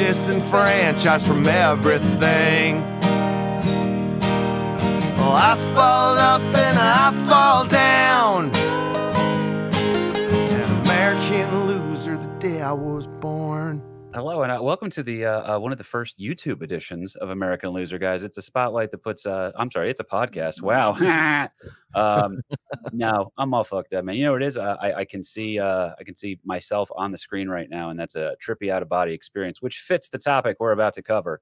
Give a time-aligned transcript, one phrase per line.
[0.00, 2.80] Disenfranchised from everything.
[5.18, 8.50] Well, I fall up and I fall down.
[10.54, 13.89] An American loser the day I was born.
[14.12, 17.30] Hello and uh, welcome to the uh, uh, one of the first YouTube editions of
[17.30, 18.24] American Loser, guys.
[18.24, 19.24] It's a spotlight that puts.
[19.24, 20.60] Uh, I'm sorry, it's a podcast.
[20.62, 21.48] Wow.
[21.94, 22.40] um,
[22.92, 24.16] no, I'm all fucked up, man.
[24.16, 24.58] You know what it is?
[24.58, 25.60] Uh, I, I can see.
[25.60, 28.82] Uh, I can see myself on the screen right now, and that's a trippy out
[28.82, 31.40] of body experience, which fits the topic we're about to cover.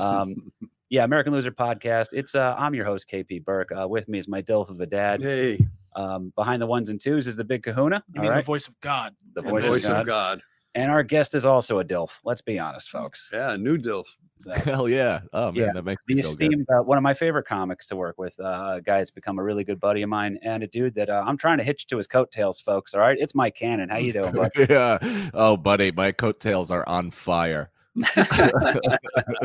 [0.00, 0.50] Um,
[0.90, 2.08] yeah, American Loser podcast.
[2.12, 2.34] It's.
[2.34, 3.70] Uh, I'm your host, KP Burke.
[3.80, 5.22] Uh, with me is my Dilf of a dad.
[5.22, 5.64] Hey,
[5.94, 8.02] Um, behind the ones and twos is the Big Kahuna.
[8.12, 8.38] You all mean right?
[8.38, 9.14] the voice of God?
[9.34, 10.00] The and voice, voice of God.
[10.00, 10.42] of God.
[10.78, 12.20] And our guest is also a Dilf.
[12.24, 13.30] Let's be honest, folks.
[13.32, 14.06] Yeah, new Dilf.
[14.38, 15.20] So, Hell yeah.
[15.32, 16.44] Oh man, Yeah, that makes the me feel good.
[16.44, 19.40] esteemed, uh, one of my favorite comics to work with, uh, a guy that's become
[19.40, 21.88] a really good buddy of mine, and a dude that uh, I'm trying to hitch
[21.88, 22.94] to his coattails, folks.
[22.94, 23.88] All right, it's Mike Cannon.
[23.88, 24.52] How you doing, bud?
[24.70, 24.98] yeah.
[25.34, 27.70] Oh, buddy, my coattails are on fire.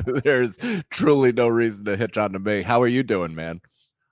[0.06, 0.60] There's
[0.92, 2.62] truly no reason to hitch on to me.
[2.62, 3.62] How are you doing, man?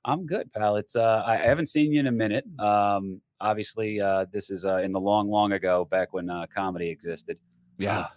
[0.06, 0.78] I'm good, pal.
[0.78, 2.46] It's uh, I I haven't seen you in a minute.
[2.58, 6.90] Um, obviously, uh, this is uh, in the long, long ago, back when uh, comedy
[6.90, 7.38] existed.
[7.78, 8.08] Yeah.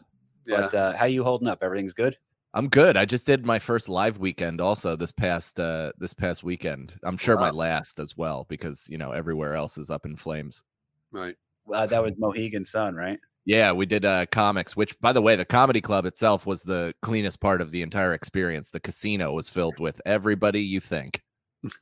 [0.47, 0.61] Yeah.
[0.61, 1.61] But uh, how you holding up?
[1.63, 2.17] Everything's good.
[2.53, 2.97] I'm good.
[2.97, 6.95] I just did my first live weekend also this past uh this past weekend.
[7.03, 10.63] I'm sure my last as well because, you know, everywhere else is up in flames.
[11.11, 11.35] right.
[11.73, 13.19] Uh, that was Mohegan Sun, right?
[13.45, 16.95] Yeah, we did uh comics, which by the way, the comedy club itself was the
[17.03, 18.71] cleanest part of the entire experience.
[18.71, 21.23] The casino was filled with everybody you think.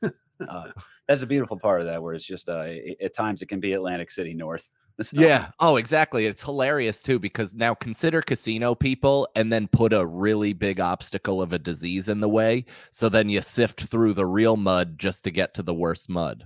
[0.49, 0.71] Uh,
[1.07, 3.59] that's the beautiful part of that, where it's just uh, i- at times it can
[3.59, 4.69] be Atlantic City North.
[5.01, 5.49] So- Yeah.
[5.59, 6.27] Oh, exactly.
[6.27, 11.41] It's hilarious too because now consider casino people and then put a really big obstacle
[11.41, 12.65] of a disease in the way.
[12.91, 16.45] So then you sift through the real mud just to get to the worst mud.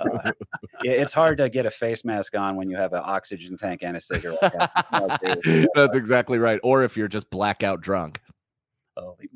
[0.00, 0.32] Uh,
[0.84, 3.82] yeah, it's hard to get a face mask on when you have an oxygen tank
[3.82, 4.38] and a cigarette.
[4.92, 5.68] I agree with you.
[5.74, 6.60] That's exactly right.
[6.62, 8.20] Or if you're just blackout drunk.
[8.98, 9.28] Holy-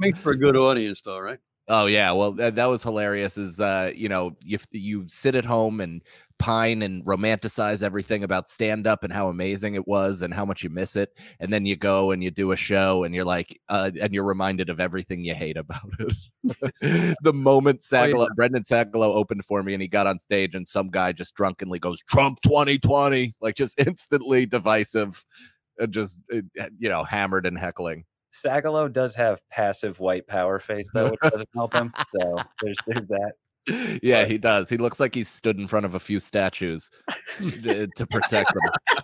[0.00, 1.38] Makes for a good audience, though, right?
[1.72, 3.38] Oh yeah, well that, that was hilarious.
[3.38, 6.02] Is uh, you know, you you sit at home and
[6.36, 10.64] pine and romanticize everything about stand up and how amazing it was and how much
[10.64, 13.60] you miss it, and then you go and you do a show and you're like,
[13.68, 17.16] uh, and you're reminded of everything you hate about it.
[17.22, 18.06] the moment Oh, yeah.
[18.06, 21.36] Sagalow, Brendan Sagalow opened for me and he got on stage and some guy just
[21.36, 25.24] drunkenly goes Trump 2020, like just instantly divisive,
[25.78, 26.40] and just uh,
[26.76, 28.06] you know hammered and heckling.
[28.32, 31.92] Sagalow does have passive white power face though, which doesn't help him.
[32.20, 33.32] So there's there's that.
[34.02, 34.68] Yeah, But- he does.
[34.70, 36.90] He looks like he's stood in front of a few statues
[37.38, 38.94] to to protect them.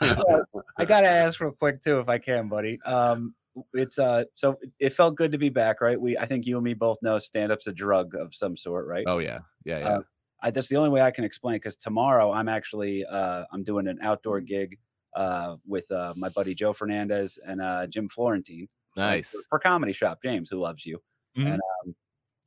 [0.78, 2.80] I gotta ask real quick too, if I can, buddy.
[2.82, 3.34] Um,
[3.74, 6.00] it's uh, so it felt good to be back, right?
[6.00, 9.04] We, I think you and me both know stand-up's a drug of some sort, right?
[9.06, 9.88] Oh yeah, yeah, yeah.
[9.88, 10.00] Uh,
[10.42, 13.86] I, that's the only way I can explain because tomorrow I'm actually uh, I'm doing
[13.88, 14.78] an outdoor gig
[15.14, 19.30] uh, with uh, my buddy Joe Fernandez and uh, Jim Florentine uh, nice.
[19.30, 20.18] for, for Comedy Shop.
[20.24, 20.98] James, who loves you,
[21.36, 21.52] Mhm.
[21.54, 21.94] and um,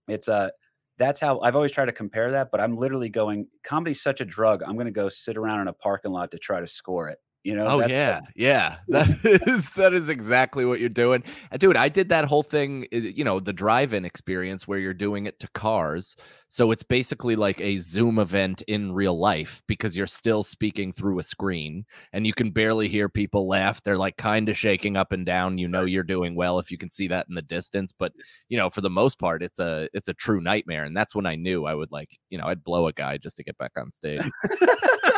[0.07, 0.49] it's uh
[0.97, 2.49] that's how I've always tried to compare that.
[2.51, 4.63] But I'm literally going comedy's such a drug.
[4.63, 7.19] I'm going to go sit around in a parking lot to try to score it.
[7.45, 7.67] You know?
[7.67, 8.77] Oh yeah, yeah.
[8.87, 11.75] That is that is exactly what you're doing, And, dude.
[11.77, 15.47] I did that whole thing, you know, the drive-in experience where you're doing it to
[15.49, 16.15] cars.
[16.47, 21.19] So it's basically like a Zoom event in real life because you're still speaking through
[21.19, 23.83] a screen and you can barely hear people laugh.
[23.83, 25.59] They're like kind of shaking up and down.
[25.59, 28.11] You know you're doing well if you can see that in the distance, but
[28.49, 30.83] you know, for the most part, it's a it's a true nightmare.
[30.85, 33.37] And that's when I knew I would like, you know, I'd blow a guy just
[33.37, 34.23] to get back on stage.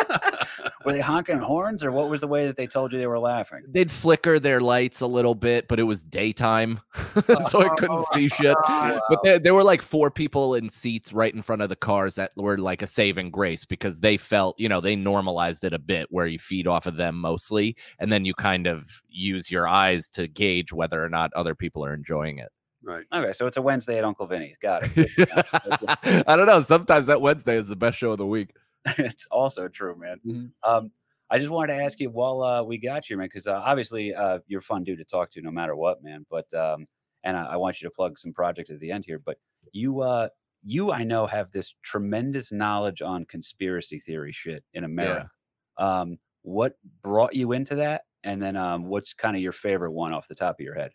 [0.88, 3.20] Were they honking horns, or what was the way that they told you they were
[3.20, 3.62] laughing?
[3.68, 6.80] they'd flicker their lights a little bit, but it was daytime,
[7.50, 8.56] so I oh couldn't see shit.
[8.66, 12.16] But there, there were like four people in seats right in front of the cars
[12.16, 15.78] that were like a saving grace because they felt, you know, they normalized it a
[15.78, 19.68] bit where you feed off of them mostly, and then you kind of use your
[19.68, 22.48] eyes to gauge whether or not other people are enjoying it.
[22.82, 23.04] right.
[23.12, 24.56] Okay, so it's a Wednesday at Uncle Vinny's.
[24.58, 24.96] Got it.
[25.18, 26.24] Good to know.
[26.28, 26.62] I don't know.
[26.62, 28.52] Sometimes that Wednesday is the best show of the week.
[28.98, 30.20] it's also true, man.
[30.26, 30.52] Mhm.
[30.64, 30.92] Um,
[31.30, 34.16] I just wanted to ask you while uh, we got you, man, because uh, obviously
[34.16, 36.26] uh, you're a fun dude to talk to no matter what, man.
[36.30, 36.88] But um,
[37.24, 39.20] and I, I want you to plug some projects at the end here.
[39.20, 39.38] But
[39.74, 40.30] you, uh,
[40.64, 45.30] you, I know, have this tremendous knowledge on conspiracy theory shit in America.
[45.78, 50.14] Um, what brought you into that, And then um, what's kind of your favorite one
[50.14, 50.92] off the top of your head?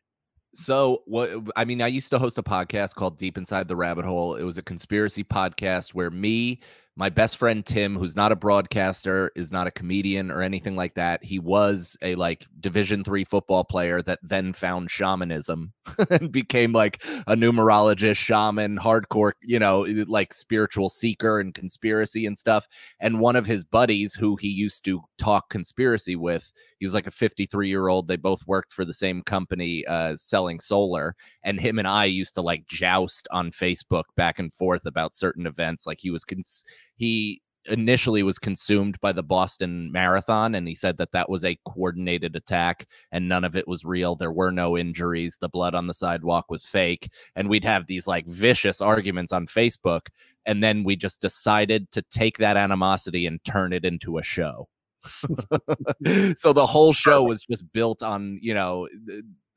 [0.55, 4.05] So what I mean, I used to host a podcast called Deep Inside the Rabbit
[4.05, 4.35] Hole.
[4.35, 6.61] It was a conspiracy podcast where me,
[6.95, 10.95] my best friend Tim, who's not a broadcaster, is not a comedian or anything like
[10.95, 11.25] that.
[11.25, 15.73] He was a like Division three football player that then found shamanism
[16.11, 22.37] and became like a numerologist, shaman, hardcore, you know, like spiritual seeker and conspiracy and
[22.37, 22.69] stuff.
[23.01, 26.53] And one of his buddies, who he used to talk conspiracy with,
[26.83, 28.09] he was like a 53 year old.
[28.09, 31.15] They both worked for the same company, uh, selling solar.
[31.45, 35.47] And him and I used to like joust on Facebook back and forth about certain
[35.47, 35.87] events.
[35.87, 36.65] Like he was cons-
[36.97, 41.57] he initially was consumed by the Boston Marathon and he said that that was a
[41.65, 45.87] coordinated attack and none of it was real there were no injuries the blood on
[45.87, 50.09] the sidewalk was fake and we'd have these like vicious arguments on Facebook
[50.45, 54.67] and then we just decided to take that animosity and turn it into a show
[56.37, 58.89] so the whole show was just built on you know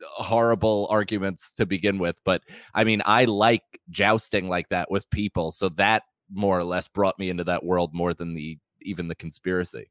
[0.02, 2.42] horrible arguments to begin with but
[2.74, 7.18] i mean i like jousting like that with people so that more or less brought
[7.20, 9.90] me into that world more than the even the conspiracy.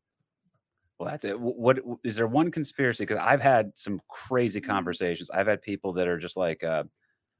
[0.98, 1.38] Well, that's it.
[1.38, 3.04] What is there one conspiracy?
[3.04, 5.30] Because I've had some crazy conversations.
[5.30, 6.84] I've had people that are just like, uh,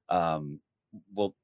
[0.08, 0.58] um,
[1.14, 1.36] well,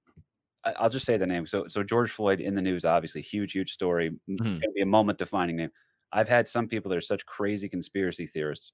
[0.64, 1.46] I'll just say the name.
[1.46, 4.10] So, so George Floyd in the news, obviously, huge, huge story.
[4.28, 4.58] Mm-hmm.
[4.58, 5.70] To be a moment defining name.
[6.12, 8.72] I've had some people that are such crazy conspiracy theorists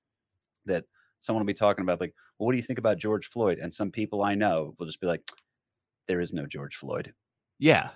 [0.64, 0.84] that
[1.20, 3.58] someone will be talking about, like, well, what do you think about George Floyd?
[3.58, 5.22] And some people I know will just be like,
[6.08, 7.12] there is no George Floyd.
[7.58, 7.90] Yeah.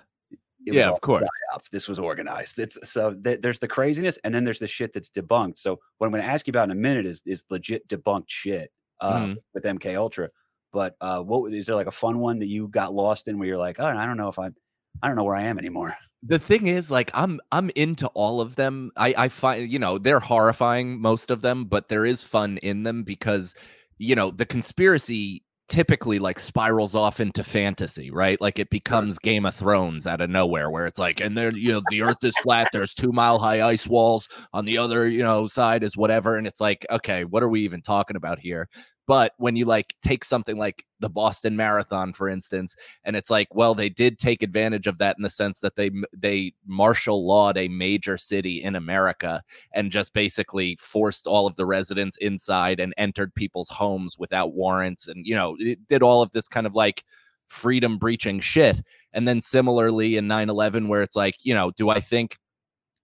[0.63, 1.23] yeah, of course.
[1.71, 2.59] This was organized.
[2.59, 5.57] It's so th- there's the craziness, and then there's the shit that's debunked.
[5.57, 8.27] So what I'm going to ask you about in a minute is is legit debunked
[8.27, 9.37] shit uh, mm.
[9.53, 10.29] with MK Ultra.
[10.71, 13.47] But uh, what is there like a fun one that you got lost in where
[13.47, 14.55] you're like, oh, I don't know if I'm,
[15.01, 15.95] I don't know where I am anymore.
[16.23, 18.91] The thing is, like, I'm I'm into all of them.
[18.95, 22.83] I I find you know they're horrifying most of them, but there is fun in
[22.83, 23.55] them because
[23.97, 28.39] you know the conspiracy typically like spirals off into fantasy, right?
[28.41, 31.71] Like it becomes Game of Thrones out of nowhere, where it's like, and then you
[31.71, 32.67] know the Earth is flat.
[32.71, 36.45] There's two mile high ice walls on the other, you know, side is whatever, and
[36.45, 38.69] it's like, okay, what are we even talking about here?
[39.07, 43.47] But when you like take something like the Boston Marathon, for instance, and it's like,
[43.53, 47.57] well, they did take advantage of that in the sense that they they martial lawed
[47.57, 49.41] a major city in America
[49.73, 55.07] and just basically forced all of the residents inside and entered people's homes without warrants,
[55.07, 57.03] and you know, it did all of this kind of like
[57.47, 58.81] freedom breaching shit.
[59.13, 62.37] And then similarly in 9 11, where it's like, you know, do I think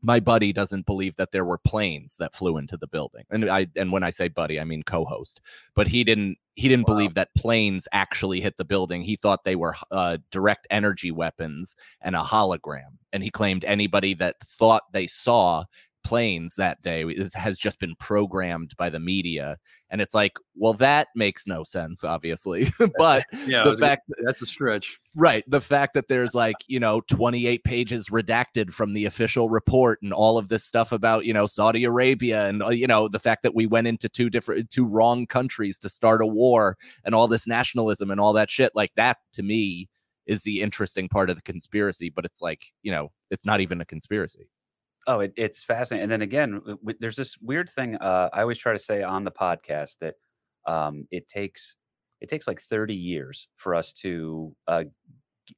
[0.04, 3.24] my buddy doesn't believe that there were planes that flew into the building.
[3.30, 5.42] And i and when i say buddy i mean co-host.
[5.76, 6.96] But he didn't he didn't wow.
[6.96, 9.04] believe that planes actually hit the building.
[9.04, 12.98] He thought they were uh, direct energy weapons and a hologram.
[13.14, 15.66] And he claimed anybody that thought they saw
[16.08, 17.04] planes that day
[17.36, 19.58] has just been programmed by the media
[19.90, 24.46] and it's like well that makes no sense obviously but yeah the fact that's a
[24.46, 25.02] stretch.
[25.16, 30.00] Right the fact that there's like you know 28 pages redacted from the official report
[30.02, 33.20] and all of this stuff about you know Saudi Arabia and uh, you know the
[33.20, 37.14] fact that we went into two different two wrong countries to start a war and
[37.14, 39.90] all this nationalism and all that shit like that to me
[40.26, 43.82] is the interesting part of the conspiracy but it's like you know it's not even
[43.82, 44.48] a conspiracy
[45.08, 46.04] Oh, it, it's fascinating.
[46.04, 47.96] And then again, w- there's this weird thing.
[47.96, 50.16] Uh, I always try to say on the podcast that
[50.66, 51.78] um, it takes
[52.20, 54.84] it takes like 30 years for us to uh,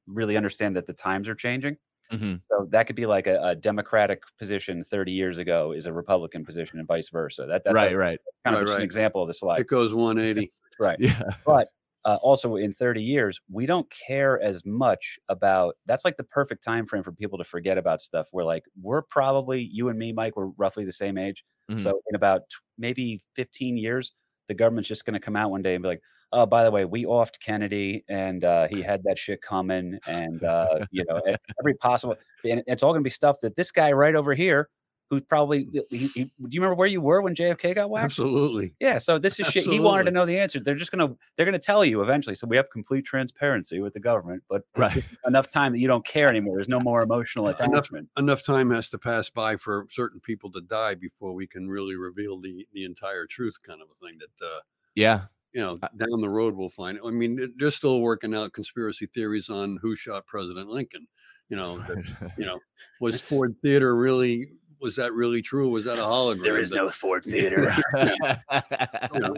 [0.08, 1.77] really understand that the times are changing.
[2.12, 2.36] Mm-hmm.
[2.50, 6.44] So that could be like a, a, Democratic position 30 years ago is a Republican
[6.44, 7.46] position, and vice versa.
[7.48, 8.20] That, that's right, right.
[8.44, 8.77] kind of right, right.
[8.79, 9.62] an example of the slide.
[9.62, 10.51] It goes 180.
[10.79, 10.98] right.
[11.00, 11.22] Yeah.
[11.46, 11.70] But
[12.06, 16.63] uh, also in 30 years we don't care as much about that's like the perfect
[16.63, 20.13] time frame for people to forget about stuff we're like we're probably you and me
[20.13, 21.79] mike we're roughly the same age mm-hmm.
[21.79, 24.13] so in about t- maybe 15 years
[24.48, 26.01] the government's just going to come out one day and be like
[26.32, 30.44] oh by the way we offed kennedy and uh, he had that shit coming and
[30.44, 31.22] uh, you know
[31.60, 32.15] every possible
[32.50, 34.70] and it's all going to be stuff that this guy right over here
[35.10, 38.06] who's probably he, he, do you remember where you were when JFK got whacked?
[38.06, 38.75] Absolutely.
[38.80, 39.00] Yeah.
[39.00, 39.66] So this is shit.
[39.66, 40.60] He wanted to know the answer.
[40.60, 42.36] They're just gonna they're gonna tell you eventually.
[42.36, 45.04] So we have complete transparency with the government, but right.
[45.25, 46.58] enough time that you don't care anymore.
[46.58, 48.10] There's no more emotional attachment.
[48.18, 51.68] Enough, enough time has to pass by for certain people to die before we can
[51.68, 54.20] really reveal the the entire truth, kind of a thing.
[54.20, 54.60] That uh,
[54.96, 55.22] yeah.
[55.51, 56.98] You know, down the road we'll find.
[56.98, 57.04] It.
[57.04, 61.08] I mean, they're still working out conspiracy theories on who shot President Lincoln.
[61.50, 62.60] You know, that, you know,
[63.01, 64.51] was Ford Theater really
[64.82, 65.70] was that really true?
[65.70, 66.44] Was that a hologram?
[66.44, 67.74] There is that, no Ford Theater.
[67.98, 69.36] you know,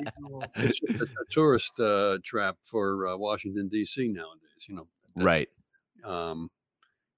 [0.55, 4.07] it's a, a tourist uh, trap for uh, Washington D.C.
[4.07, 4.67] nowadays.
[4.67, 5.49] You know, that, right?
[6.03, 6.49] Um,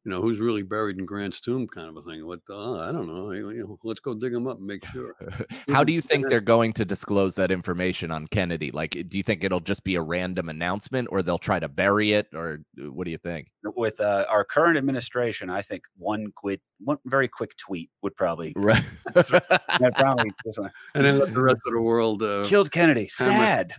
[0.05, 2.25] you know, who's really buried in Grant's tomb, kind of a thing.
[2.27, 3.31] What the, oh, I don't know.
[3.31, 5.15] You know, Let's go dig him up and make sure.
[5.69, 8.69] How do you think they're going to disclose that information on Kennedy?
[8.72, 12.13] Like, do you think it'll just be a random announcement, or they'll try to bury
[12.13, 13.48] it, or uh, what do you think?
[13.63, 18.51] With uh, our current administration, I think one quick, one very quick tweet would probably,
[18.57, 18.83] Right.
[19.15, 22.22] would probably just, uh, And then let the rest of the world.
[22.24, 23.07] Uh, killed Kennedy.
[23.07, 23.72] Sad.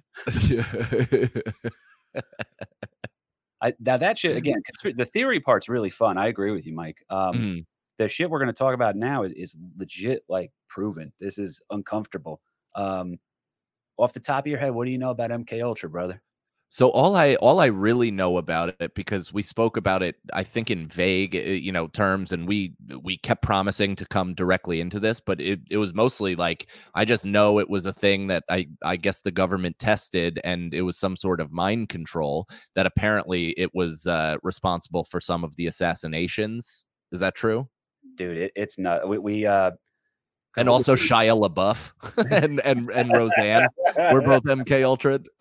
[3.64, 4.62] I, now that shit again.
[4.83, 6.18] The theory part's really fun.
[6.18, 7.02] I agree with you, Mike.
[7.09, 7.66] Um, Mhm.
[7.97, 11.12] the shit we're going to talk about now is, is legit, like proven.
[11.18, 12.40] This is uncomfortable.
[12.75, 13.18] Um,
[13.97, 16.21] off the top of your head, what do you know about MK Ultra, brother?
[16.75, 20.43] So all I all I really know about it because we spoke about it I
[20.43, 24.81] think in vague uh, you know terms and we we kept promising to come directly
[24.81, 28.26] into this but it it was mostly like I just know it was a thing
[28.26, 32.49] that I I guess the government tested and it was some sort of mind control
[32.75, 36.87] that apparently it was uh responsible for some of the assassinations.
[37.12, 37.69] Is that true?
[38.16, 39.09] Dude, it, it's not.
[39.09, 39.73] We, we uh,
[40.56, 41.92] And also Shia LaBeouf
[42.30, 45.20] and and and Roseanne we're both MK Ultra.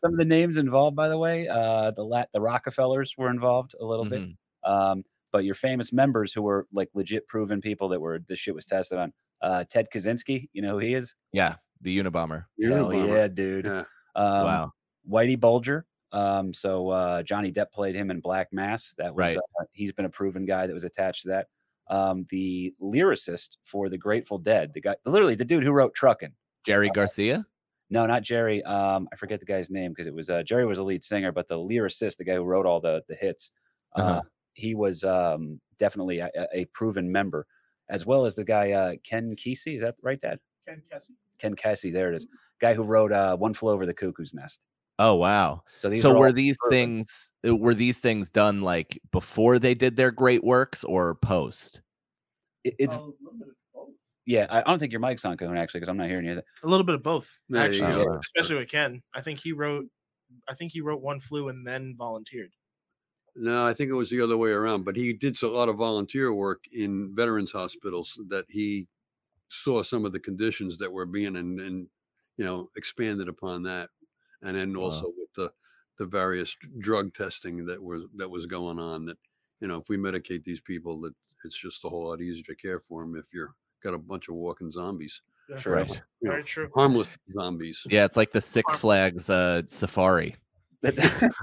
[0.00, 3.74] some of the names involved, by the way, uh, the La- the Rockefellers were involved
[3.80, 4.22] a little bit.
[4.22, 4.36] Mhm.
[4.64, 8.54] Um, but your famous members who were like legit proven people that were this shit
[8.54, 9.12] was tested on.
[9.42, 11.14] Uh, Ted Kaczynski, you know who he is?
[11.32, 12.44] Yeah, the Unabomber.
[12.62, 13.08] Hell Unabomber.
[13.08, 13.64] yeah, dude.
[13.66, 13.84] Yeah.
[14.14, 14.72] Um, wow.
[15.10, 15.86] Whitey Bulger.
[16.12, 18.94] Um, so uh, Johnny Depp played him in Black Mass.
[18.96, 19.36] That was Right.
[19.36, 21.48] uh, he's been a proven guy that was attached to that.
[21.88, 26.32] Um, the lyricist for the Grateful Dead, the guy, literally the dude who wrote Truckin'.
[26.64, 27.46] Jerry Garcia?
[27.90, 28.60] No, not Jerry.
[28.64, 31.30] Um, I forget the guy's name because it was uh, Jerry was a lead singer,
[31.30, 33.52] but the lyricist, the guy who wrote all the the hits,
[33.94, 34.22] uh, Uh-huh.
[34.54, 37.46] he was um, definitely a, a- a proven member,
[37.88, 39.76] as well as the guy uh, Ken Kesey.
[39.76, 40.40] Is that right, Dad?
[40.66, 41.10] Ken Kesey.
[41.38, 41.92] Ken Kesey.
[41.92, 42.26] There it is.
[42.60, 44.64] Guy who wrote uh, "One Flew Over the Cuckoo's Nest."
[44.98, 45.62] Oh wow.
[45.78, 49.74] So these so were all these things uh, were these things done like before they
[49.74, 51.82] did their great works or post?
[52.64, 53.90] It- it's Oh, a little bit of both.
[54.26, 54.46] yeah.
[54.50, 56.42] I I don't think your mic's on, Cahoon, actually, because I'm not hearing you.
[56.62, 58.20] A little bit of both, There you actually, go.
[58.24, 59.02] especially with Ken.
[59.14, 59.86] I think he wrote,
[60.48, 62.52] I think he wrote one flu and then volunteered.
[63.36, 64.84] No, I think it was the other way around.
[64.84, 68.88] But he did a lot of volunteer work in veterans hospitals that he
[69.48, 71.88] saw some of the conditions that were being and, and
[72.38, 73.90] you know expanded upon that,
[74.42, 74.84] and then Wow.
[74.84, 75.50] also with the
[75.98, 79.06] the various drug testing that was that was going on.
[79.06, 79.16] That
[79.60, 81.14] you know if we medicate these people, that
[81.44, 84.28] it's just a whole lot easier to care for them if you're got a bunch
[84.28, 85.72] of walking zombies, Yeah, Sure.
[85.74, 85.88] Right.
[85.88, 86.70] you know, Very true.
[86.74, 87.86] harmless zombies.
[87.88, 90.34] Yeah, it's like the Six Flags uh safari.
[90.82, 91.30] That's-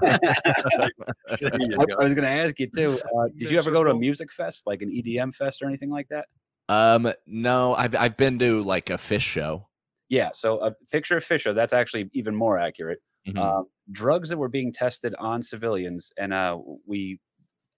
[1.40, 2.00] There you I.
[2.00, 2.98] I was going to ask you too.
[3.16, 5.66] Uh, did you ever so go to a music fest, like an EDM fest or
[5.66, 6.26] anything like that?
[6.68, 9.68] Um no, I've I've been to like a Phish show.
[10.08, 10.30] Yeah.
[10.34, 11.52] So a picture of Fisher.
[11.52, 13.00] That's actually even more accurate.
[13.26, 13.38] Mhm.
[13.38, 17.18] um, drugs that were being tested on civilians and uh, we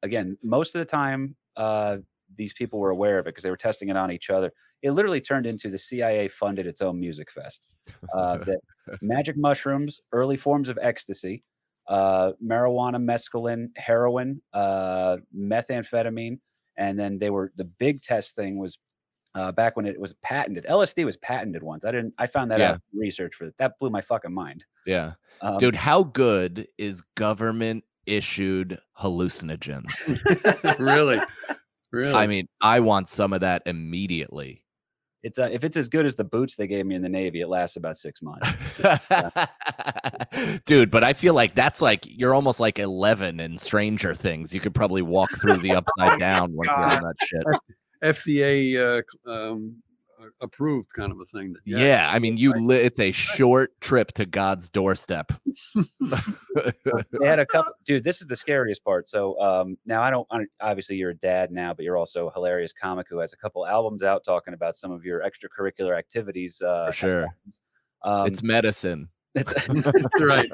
[0.02, 1.98] again most of the time uh,
[2.36, 4.52] these people were aware of it because they were testing it on each other
[4.82, 7.68] it literally turned into the cia funded its own music fest
[8.12, 8.58] uh, that
[9.00, 11.44] magic mushrooms early forms of ecstasy
[11.88, 16.38] uh, marijuana mescaline heroin uh, methamphetamine
[16.76, 18.78] and then they were the big test thing was
[19.36, 22.58] uh, back when it was patented lsd was patented once i didn't i found that
[22.58, 22.72] Yeah.
[22.72, 25.12] out research for that blew my fucking mind yeah.
[25.42, 30.78] um, Dude, how good is government issued hallucinogens?
[30.78, 31.20] really,
[31.92, 32.14] really.
[32.14, 34.62] I mean, I want some of that immediately.
[35.22, 37.40] It's uh, if it's as good as the boots they gave me in the Navy,
[37.40, 38.48] it lasts about six months.
[40.66, 44.54] Dude, but I feel like that's like you're almost like 11 in Stranger Things.
[44.54, 47.42] You could probably walk through the upside down once you're on that shit.
[48.12, 49.76] FDA uh, um,
[50.40, 51.52] approved kind of a thing.
[51.52, 55.32] That, Yeah, I mean, you li- it's a short trip to God's doorstep.
[55.74, 58.04] they had a couple, dude.
[58.04, 59.08] This is the scariest part.
[59.08, 60.26] So um, now I don't.
[60.30, 63.32] I don't- Obviously, you're a dad now, but you're also a hilarious comic who has
[63.32, 66.62] a couple albums out talking about some of your extracurricular activities.
[66.62, 67.26] Uh, For sure.
[68.02, 69.08] Um, it's medicine.
[69.36, 70.50] it's, That's right.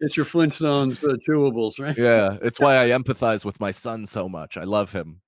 [0.00, 1.96] It's your Flintstones uh, chewables, right?
[1.98, 4.56] yeah, it's why I empathize with my son so much.
[4.56, 5.20] I love him.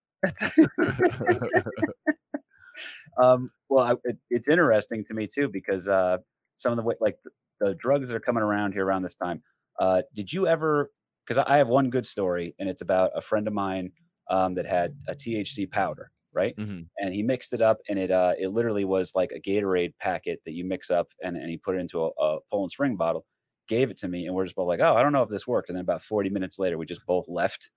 [3.20, 6.18] Um, well, I, it, it's interesting to me too because uh,
[6.54, 7.30] some of the way, like the,
[7.66, 9.42] the drugs that are coming around here around this time.
[9.78, 10.90] Uh, did you ever?
[11.26, 13.92] Because I have one good story, and it's about a friend of mine
[14.28, 16.56] um, that had a THC powder, right?
[16.56, 16.86] Mhm.
[16.98, 20.40] And he mixed it up, and it uh, it literally was like a Gatorade packet
[20.44, 23.24] that you mix up, and and he put it into a, a Poland Spring bottle.
[23.68, 25.46] Gave it to me, and we're just both like, "Oh, I don't know if this
[25.46, 27.70] worked." And then about forty minutes later, we just both left.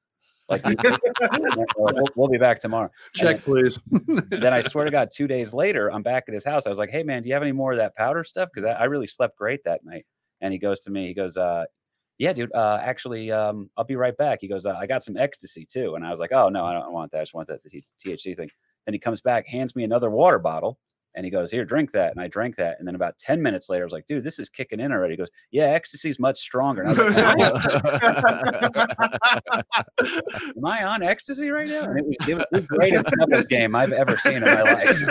[0.47, 0.63] Like,
[1.77, 2.91] we'll, we'll be back tomorrow.
[3.13, 3.79] Check, please.
[4.29, 6.67] then I swear to God, two days later, I'm back at his house.
[6.67, 8.67] I was like, "Hey, man, do you have any more of that powder stuff?" Because
[8.67, 10.05] I, I really slept great that night.
[10.41, 11.65] And he goes to me, he goes, uh,
[12.17, 12.53] yeah, dude.
[12.53, 14.39] Uh, actually, um, I'll be right back.
[14.41, 16.73] He goes, uh, I got some ecstasy too, and I was like, oh no, I
[16.73, 17.19] don't want that.
[17.19, 18.49] I just want that the THC thing.
[18.85, 20.77] Then he comes back, hands me another water bottle,
[21.15, 23.69] and he goes, here, drink that, and I drank that, and then about ten minutes
[23.69, 25.13] later, I was like, dude, this is kicking in already.
[25.13, 26.84] He goes, yeah, ecstasy's much stronger.
[26.84, 27.15] And I was
[29.53, 29.65] like,
[30.57, 31.84] am I on ecstasy right now?
[31.84, 35.03] And it was, it was the greatest doubles game I've ever seen in my life.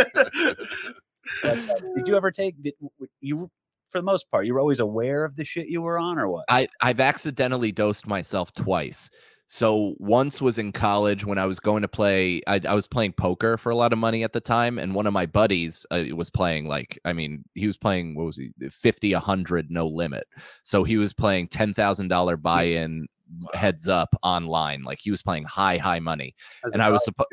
[1.42, 2.62] But, uh, did you ever take?
[2.62, 2.74] Did,
[3.20, 3.50] you,
[3.88, 6.28] for the most part, you were always aware of the shit you were on, or
[6.28, 6.44] what?
[6.48, 9.10] I I've accidentally dosed myself twice.
[9.46, 12.42] So once was in college when I was going to play.
[12.46, 15.06] I, I was playing poker for a lot of money at the time, and one
[15.06, 18.50] of my buddies uh, was playing like I mean he was playing what was he
[18.70, 20.26] fifty, a hundred, no limit.
[20.62, 23.06] So he was playing ten thousand dollar buy in
[23.52, 24.82] heads up online.
[24.82, 26.34] Like he was playing high high money,
[26.64, 27.28] As and I was supposed.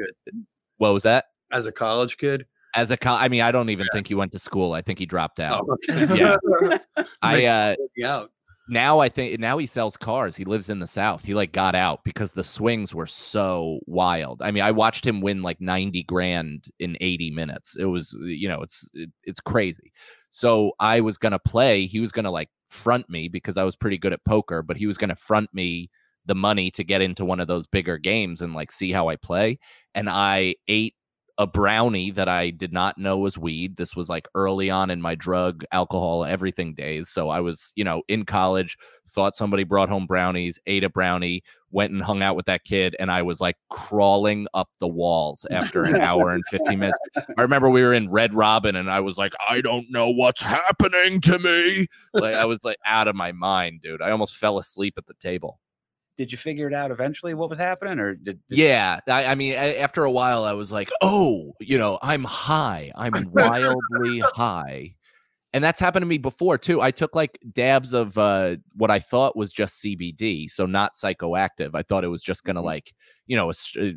[0.77, 1.25] What was that?
[1.51, 2.46] as a college kid.
[2.74, 4.74] As a co- I mean, I don't even think he went to school.
[4.74, 5.65] I think he dropped out.
[5.68, 5.77] Oh.
[6.15, 6.38] Yeah.
[7.22, 7.75] I uh
[8.06, 8.32] out.
[8.70, 10.36] Now I think now he sells cars.
[10.36, 11.25] He lives in the South.
[11.25, 14.41] He like got out because the swings were so wild.
[14.41, 17.75] I mean, I watched him win like 90 grand in 80 minutes.
[17.75, 19.91] It was, uh, you know, it's it, it's crazy.
[20.30, 21.86] So I was gonna play.
[21.86, 24.88] He was gonna like front me because I was pretty good at poker, but he
[24.88, 25.89] was gonna front me
[26.25, 29.15] the money to get into one of those bigger games and like see how I
[29.15, 29.60] play.
[29.96, 30.96] And I ate
[31.42, 33.76] a brownie that I did not know was weed.
[33.76, 37.10] This was like early on in my drug, alcohol, everything days.
[37.10, 38.78] So I was, you know, in college,
[39.10, 42.96] thought somebody brought home brownies, ate a brownie, went and hung out with that kid,
[43.00, 47.00] and I was like crawling up the walls after an hour and 50 minutes.
[47.36, 50.44] I remember we were in Red Robin and I was like, I don't know what's
[50.44, 51.88] happening to me.
[52.14, 54.04] Like I was like out of my mind, dude.
[54.04, 55.60] I almost fell asleep at the table.
[56.22, 59.34] Did you figure it out eventually what was happening, or did, did Yeah, I, I
[59.34, 62.92] mean, after a while, I was like, "Oh, you know, I'm high.
[62.96, 64.94] I'm wildly high,"
[65.51, 66.80] and that's happened to me before too.
[66.80, 71.72] I took like dabs of uh, what I thought was just CBD, so not psychoactive.
[71.74, 72.66] I thought it was just gonna Mhm.
[72.66, 72.94] like,
[73.25, 73.96] you know, a-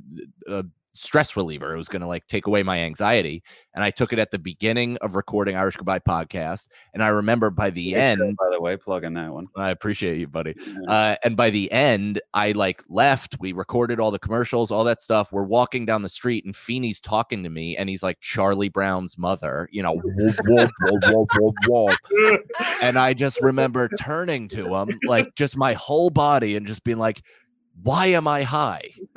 [0.48, 0.64] a
[0.94, 1.74] stress reliever.
[1.74, 3.42] It was gonna like take away my anxiety,
[3.74, 7.50] and I took it at the beginning of recording Irish Goodbye podcast, and I remember
[7.50, 9.48] by the Great show, end, by the way, plug in that one.
[9.56, 10.54] I appreciate you, buddy.
[10.56, 10.90] Yeah.
[10.90, 13.36] Uh, and by the end, I like left.
[13.40, 15.32] We recorded all the commercials, all that stuff.
[15.32, 19.18] We're walking down the street, and Feeney's talking to me, and he's like Charlie Brown's
[19.18, 21.96] mother, you know, whoop, whoop, whoop.
[22.82, 26.98] and I just remember turning to him, like just my whole body, and just being
[26.98, 27.22] like,
[27.82, 28.90] "Why am I high?"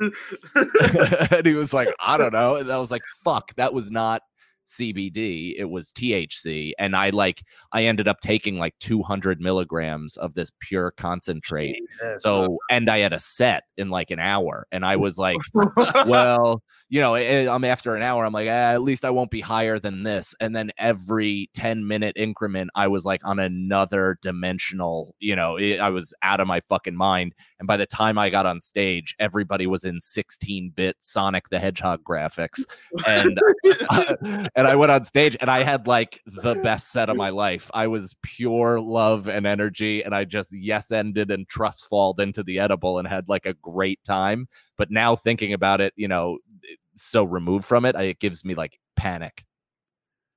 [1.30, 4.22] and he was like, "I don't know." And I was like, "Fuck, that was not."
[4.68, 10.34] CBD, it was THC, and I like I ended up taking like 200 milligrams of
[10.34, 11.76] this pure concentrate.
[11.76, 12.22] Jesus.
[12.22, 15.38] So, and I had a set in like an hour, and I was like,
[16.06, 19.30] well, you know, eh, I'm after an hour, I'm like, eh, at least I won't
[19.30, 20.34] be higher than this.
[20.40, 25.78] And then every 10 minute increment, I was like on another dimensional, you know, it,
[25.78, 27.34] I was out of my fucking mind.
[27.58, 31.58] And by the time I got on stage, everybody was in 16 bit Sonic the
[31.58, 32.64] Hedgehog graphics.
[33.06, 33.38] And,
[34.58, 37.70] and I went on stage and I had like the best set of my life.
[37.72, 40.02] I was pure love and energy.
[40.02, 43.54] And I just yes ended and trust falled into the edible and had like a
[43.54, 44.48] great time.
[44.76, 46.38] But now thinking about it, you know,
[46.96, 49.44] so removed from it, I, it gives me like panic.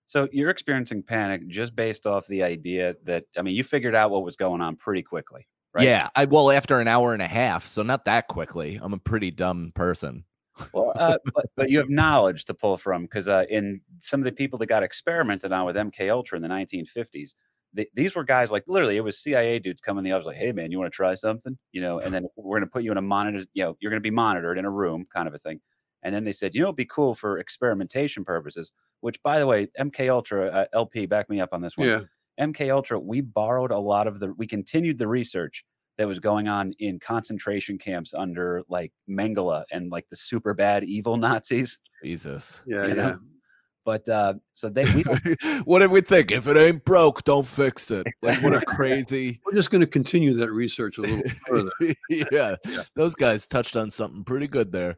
[0.05, 4.11] So you're experiencing panic just based off the idea that I mean, you figured out
[4.11, 5.85] what was going on pretty quickly, right?
[5.85, 6.09] Yeah.
[6.15, 8.79] I well, after an hour and a half, so not that quickly.
[8.79, 10.25] I'm a pretty dumb person.
[10.73, 14.25] Well, uh, but, but you have knowledge to pull from because uh, in some of
[14.25, 17.33] the people that got experimented on with MK Ultra in the 1950s,
[17.75, 20.37] th- these were guys like literally it was CIA dudes coming in the office like,
[20.37, 22.83] "Hey man, you want to try something?" You know, and then we're going to put
[22.83, 23.45] you in a monitor.
[23.53, 25.59] You know, you're going to be monitored in a room, kind of a thing.
[26.03, 28.71] And then they said, you know, it'd be cool for experimentation purposes.
[29.01, 31.87] Which, by the way, MK Ultra uh, LP, back me up on this one.
[31.87, 32.01] Yeah.
[32.39, 35.63] MK Ultra, we borrowed a lot of the, we continued the research
[35.97, 40.83] that was going on in concentration camps under like Mengele and like the super bad
[40.83, 41.79] evil Nazis.
[42.03, 42.61] Jesus.
[42.65, 42.83] Yeah.
[42.83, 42.93] you Yeah.
[42.95, 43.19] know?
[43.83, 45.03] But uh, so they, we,
[45.65, 46.31] what did we think?
[46.31, 48.05] If it ain't broke, don't fix it.
[48.21, 49.39] Like what a crazy.
[49.43, 51.71] We're just going to continue that research a little further.
[52.09, 52.83] yeah, Yeah.
[52.95, 54.97] those guys touched on something pretty good there.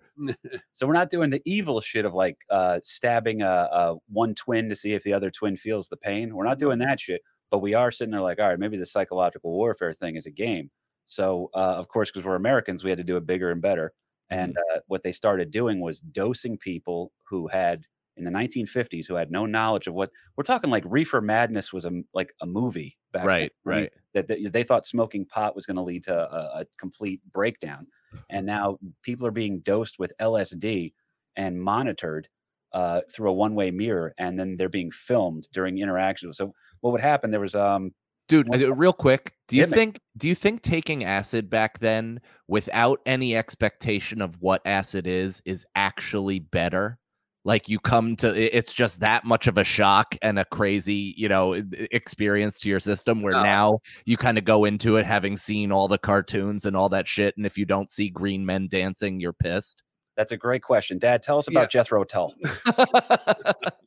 [0.74, 4.68] so we're not doing the evil shit of like uh, stabbing a, a one twin
[4.68, 6.36] to see if the other twin feels the pain.
[6.36, 8.86] We're not doing that shit, but we are sitting there like, all right, maybe the
[8.86, 10.70] psychological warfare thing is a game.
[11.06, 13.94] So uh, of course, because we're Americans, we had to do it bigger and better.
[14.30, 17.86] And uh, what they started doing was dosing people who had
[18.18, 21.86] in the 1950s who had no knowledge of what we're talking like reefer madness was
[21.86, 23.28] a like a movie back then.
[23.28, 23.94] Right, mean, right.
[24.14, 27.88] that, that they thought smoking pot was going to lead to a, a complete breakdown
[28.30, 30.94] and now people are being dosed with lsd
[31.36, 32.28] and monitored
[32.74, 37.02] uh, through a one-way mirror and then they're being filmed during interactions so what would
[37.02, 37.92] happen there was um
[38.30, 39.76] Dude, uh, real quick, do you Hit me.
[39.78, 45.42] think do you think taking acid back then without any expectation of what acid is
[45.46, 46.98] is actually better?
[47.46, 51.28] Like you come to it's just that much of a shock and a crazy, you
[51.28, 51.54] know,
[51.92, 53.44] experience to your system where No.
[53.44, 57.06] now you kind of go into it having seen all the cartoons and all that
[57.08, 59.84] shit and if you don't see green men dancing, you're pissed.
[60.16, 61.22] That's a great question, Dad.
[61.24, 62.34] Tell us about Jethro Tull.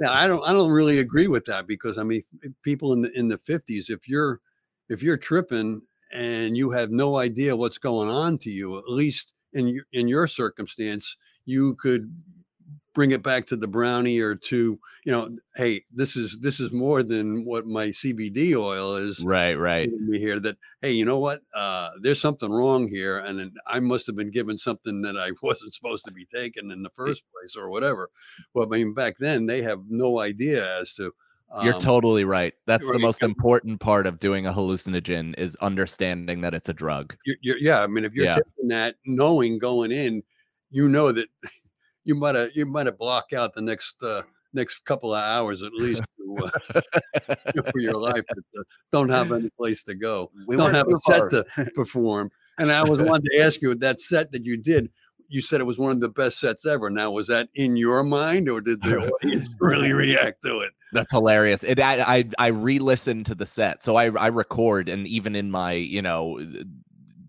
[0.00, 2.22] Yeah, I don't I don't really agree with that because I mean
[2.62, 4.40] people in the in the 50s if you're
[4.88, 9.34] if you're tripping and you have no idea what's going on to you at least
[9.52, 12.12] in your in your circumstance you could
[12.94, 16.72] bring it back to the brownie or to you know hey this is this is
[16.72, 19.90] more than what my CBD oil is right, right.
[20.08, 23.78] we hear that hey you know what uh there's something wrong here and then i
[23.78, 27.22] must have been given something that i wasn't supposed to be taking in the first
[27.32, 28.10] place or whatever
[28.54, 31.12] well i mean back then they have no idea as to
[31.62, 32.52] You're um, totally right.
[32.66, 37.16] That's the most important part of doing a hallucinogen is understanding that it's a drug.
[37.24, 38.34] you're, you're, yeah i mean if you're Yeah.
[38.34, 40.22] taking that knowing going in
[40.70, 41.28] you know that
[42.08, 44.22] you might have you might have block out the next uh
[44.54, 46.80] next couple of hours at least to, uh,
[47.70, 50.98] for your life but, uh, don't have any place to go We don't have a
[51.04, 51.44] set to
[51.74, 52.30] perform.
[52.58, 54.90] And I was wanted to ask you that set that you did.
[55.28, 56.88] You said it was one of the best sets ever.
[56.88, 60.72] Now, was that in your mind, or did the audience really react to it?
[60.92, 61.62] That's hilarious.
[61.62, 65.50] It I I, I re-listened to the set, so I I record, and even in
[65.50, 66.40] my you know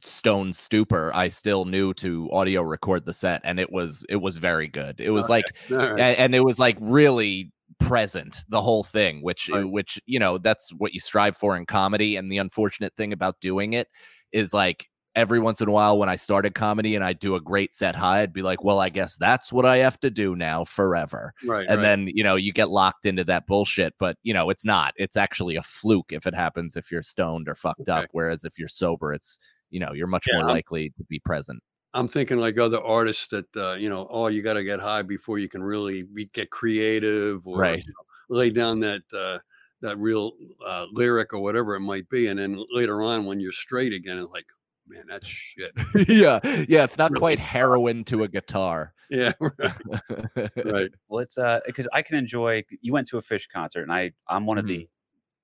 [0.02, 4.38] stone stupor, I still knew to audio record the set, and it was it was
[4.38, 5.00] very good.
[5.00, 5.34] It was Okay.
[5.34, 5.92] like right.
[6.00, 9.64] and, and it was like really present the whole thing which Right.
[9.64, 13.40] which you know that's what you strive for in comedy and the unfortunate thing about
[13.40, 13.88] doing it
[14.34, 17.40] is like every once in a while when i started comedy and i do a
[17.42, 20.36] great set high i'd be like well i guess that's what i have to do
[20.36, 21.68] now forever right.
[21.70, 21.82] and right.
[21.84, 25.16] then you know you get locked into that bullshit but you know it's not it's
[25.16, 27.92] actually a fluke if it happens if you're stoned or fucked Okay.
[27.92, 31.04] up whereas if you're sober it's you know you're much Yeah, more I'm- likely to
[31.06, 31.62] be present
[31.96, 35.02] I'm thinking like other artists that uh, you know, oh, you got to get high
[35.02, 37.84] before you can really be, get creative or Right.
[37.84, 39.40] you know, lay down that uh,
[39.82, 43.52] that real uh, lyric or whatever it might be, and then later on when you're
[43.52, 44.46] straight again, it's like,
[44.88, 45.72] man, that's shit.
[46.08, 50.52] yeah yeah it's not Really quite heroin to a guitar yeah, right.
[50.64, 50.92] right.
[51.08, 52.64] Well, it's uh because I can enjoy.
[52.82, 54.88] You went to a Phish concert, and I I'm one of the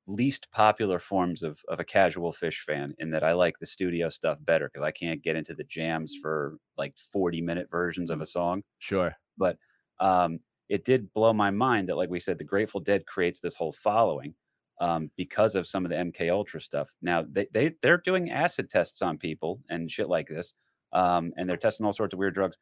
[0.07, 4.09] least popular forms of of a casual Phish fan in that I like the studio
[4.09, 8.21] stuff better because I can't get into the jams for like 40 minute versions of
[8.21, 8.63] a song.
[8.79, 9.57] sure But
[9.99, 10.39] um,
[10.69, 13.73] it did blow my mind that, like we said, the Grateful Dead creates this whole
[13.73, 14.33] following
[14.81, 16.89] um, because of some of the MK Ultra stuff.
[17.01, 20.53] Now they they they're doing acid tests on people and shit like this,
[20.93, 22.57] um, and they're testing all sorts of weird drugs.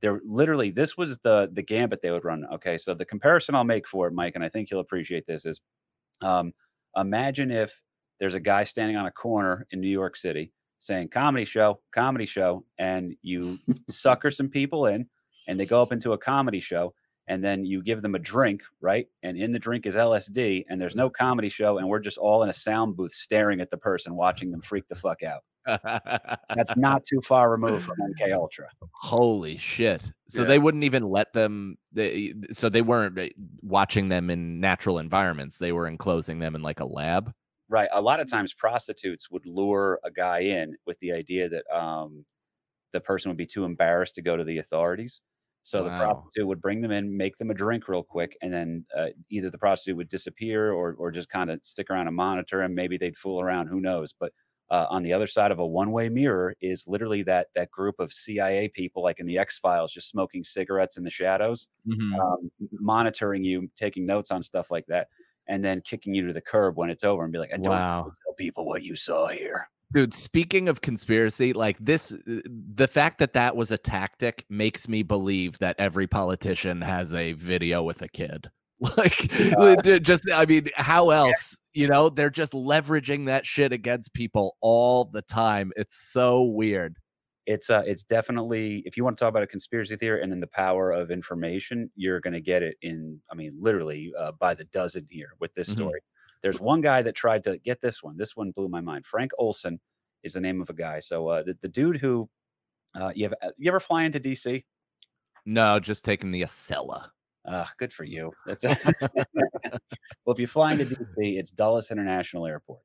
[0.00, 2.44] They're literally this was the the gambit they would run.
[2.54, 5.44] Okay, so the comparison I'll make for it, Mike, and I think you'll appreciate this
[5.44, 5.60] is,
[6.22, 6.52] um,
[7.00, 7.80] imagine if
[8.20, 12.26] there's a guy standing on a corner in New York City saying comedy show, comedy
[12.26, 13.58] show, and you
[13.90, 15.06] sucker some people in,
[15.46, 16.94] and they go up into a comedy show,
[17.26, 19.06] and then you give them a drink, right?
[19.22, 22.42] And in the drink is LSD, and there's no comedy show, and we're just all
[22.42, 25.42] in a sound booth staring at the person, watching them freak the fuck out.
[26.54, 28.68] That's not too far removed from MK Ultra.
[28.92, 30.02] Holy shit.
[30.28, 30.48] So Yeah.
[30.48, 33.28] they wouldn't even let them they, so they weren't uh,
[33.62, 35.58] watching them in natural environments.
[35.58, 37.32] They were enclosing them in like a lab.
[37.68, 37.88] Right.
[37.92, 42.24] A lot of times prostitutes would lure a guy in with the idea that um,
[42.92, 45.20] the person would be too embarrassed to go to the authorities.
[45.62, 48.86] So the prostitute would bring them in, make them a drink real quick, and then
[48.96, 52.62] uh, either the prostitute would disappear or or just kind of stick around and monitor
[52.62, 52.74] him.
[52.74, 53.66] Maybe they'd fool around.
[53.66, 54.14] Who knows?
[54.18, 54.32] But
[54.70, 58.12] uh, on the other side of a one-way mirror is literally that that group of
[58.12, 61.68] CIA people, like in the X Files, just smoking cigarettes in the shadows
[62.20, 65.08] um, monitoring you, taking notes on stuff like that,
[65.46, 67.72] and then kicking you to the curb when it's over and be like, "I don't
[67.72, 68.02] Wow.
[68.24, 73.18] tell people what you saw here." Dude, speaking of conspiracy, like this, uh, the fact
[73.20, 78.02] that that was a tactic makes me believe that every politician has a video with
[78.02, 78.50] a kid.
[78.98, 81.58] Like, d- just, I mean, how else?
[81.74, 85.72] You know, they're just leveraging that shit against people all the time.
[85.76, 86.96] It's so weird.
[87.46, 90.40] It's uh, it's definitely if you want to talk about a conspiracy theory and then
[90.40, 93.20] the power of information, you're going to get it in.
[93.32, 95.72] I mean, literally uh, by the dozen here with this Mhm.
[95.72, 96.00] story.
[96.42, 98.16] There's one guy that tried to get this one.
[98.16, 99.06] This one blew my mind.
[99.06, 99.80] Frank Olson
[100.22, 100.98] is the name of a guy.
[100.98, 102.28] So uh, the, the dude who
[102.94, 104.62] uh, you have you ever fly into DC?
[105.46, 107.08] No, just taking the Acela.
[107.48, 108.32] Uh, good for you.
[108.46, 108.64] That's
[110.24, 112.82] well, if you fly into DC, it's Dulles International Airport,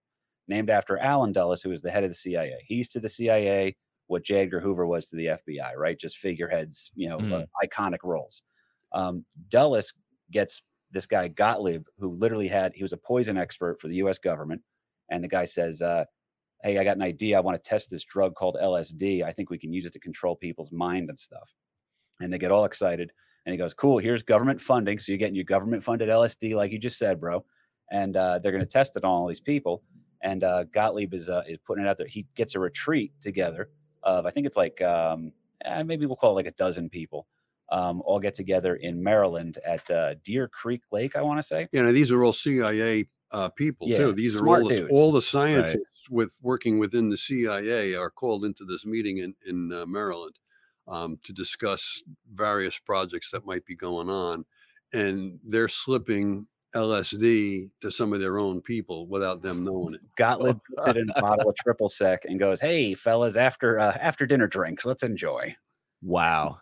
[0.48, 2.64] named after Allen Dulles, who was the head of the CIA.
[2.66, 3.76] He's to the CIA
[4.08, 4.42] what J.
[4.42, 5.98] Edgar Hoover was to the FBI, right?
[5.98, 8.44] Just figureheads, you know, uh, iconic roles.
[8.92, 9.94] Um, Dulles
[10.32, 14.20] gets this guy Gottlieb, who literally had he was a poison expert for the U.S.
[14.20, 14.62] government.
[15.10, 16.06] and the guy says, uh,
[16.64, 17.38] "Hey, I got an idea.
[17.38, 19.24] I want to test this drug called LSD.
[19.24, 21.52] I think we can use it to control people's mind and stuff."
[22.22, 23.12] And they get all excited,
[23.46, 23.98] and he goes, "Cool.
[23.98, 25.00] Here's government funding.
[25.00, 27.46] So you're getting your government funded LSD, like you just said, bro.
[27.92, 29.84] And uh, they're going to test it on all these people."
[30.22, 32.08] And uh, Gottlieb is uh, is putting it out there.
[32.08, 33.70] He gets a retreat together
[34.04, 35.32] of I think it's like um,
[35.66, 37.28] eh, maybe we'll call it like a dozen people.
[37.72, 41.68] Um, all get together in Maryland at uh, Deep Creek Lake, I want to say.
[41.72, 44.14] You know, these are all CIA uh, people Yeah, too.
[44.14, 48.64] These are all the, all the scientists with working within the CIA are called into
[48.66, 50.38] this meeting in in uh, Maryland
[50.88, 52.02] um, to discuss
[52.34, 54.46] various projects that might be going on,
[54.94, 60.02] and they're slipping LSD to some of their own people without them knowing it.
[60.18, 63.98] Gottlieb puts it in a bottle of triple sec and goes, "Hey, fellas, after uh,
[64.02, 65.56] after dinner drinks, let's enjoy."
[66.02, 66.60] Wow.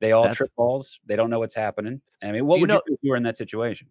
[0.00, 1.00] They all That's- trip balls.
[1.06, 2.00] They don't know what's happening.
[2.22, 3.88] I mean, what You would know- you do if you were in that situation?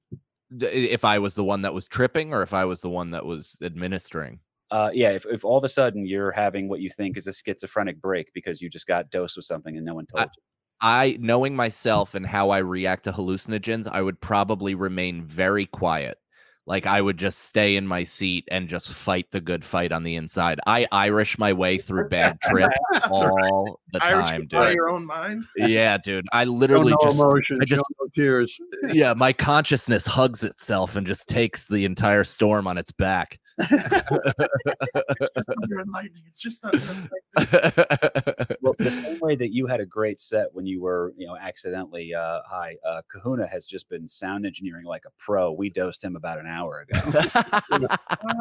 [0.60, 3.26] If I was the one that was tripping, or if I was the one that
[3.26, 4.40] was administering.
[4.74, 7.32] Uh, yeah, if, if all of a sudden you're having what you think is a
[7.34, 10.42] schizophrenic break because you just got dosed with something and no one told you.
[10.82, 16.18] I, knowing myself and how I react to hallucinogens, I would probably remain very quiet.
[16.66, 20.02] Like I would just stay in my seat and just fight the good fight on
[20.02, 20.60] the inside.
[20.66, 22.74] I Irish my way through bad trips
[23.12, 24.76] all the Irish time, by dude.
[24.76, 25.46] your own mind.
[25.56, 26.26] Yeah, dude.
[26.34, 28.58] I literally just emotion, I just- no tears.
[28.88, 33.40] yeah, my consciousness hugs itself and just takes the entire storm on its back.
[33.58, 36.24] It's just thunder and lightning.
[36.28, 38.58] It's just thunder lightning.
[38.62, 41.36] Well, the same way that you had a great set when you were, you know,
[41.36, 45.52] accidentally uh, high, uh, Kahuna has just been sound engineering like a pro.
[45.52, 47.00] We dosed him about an hour ago.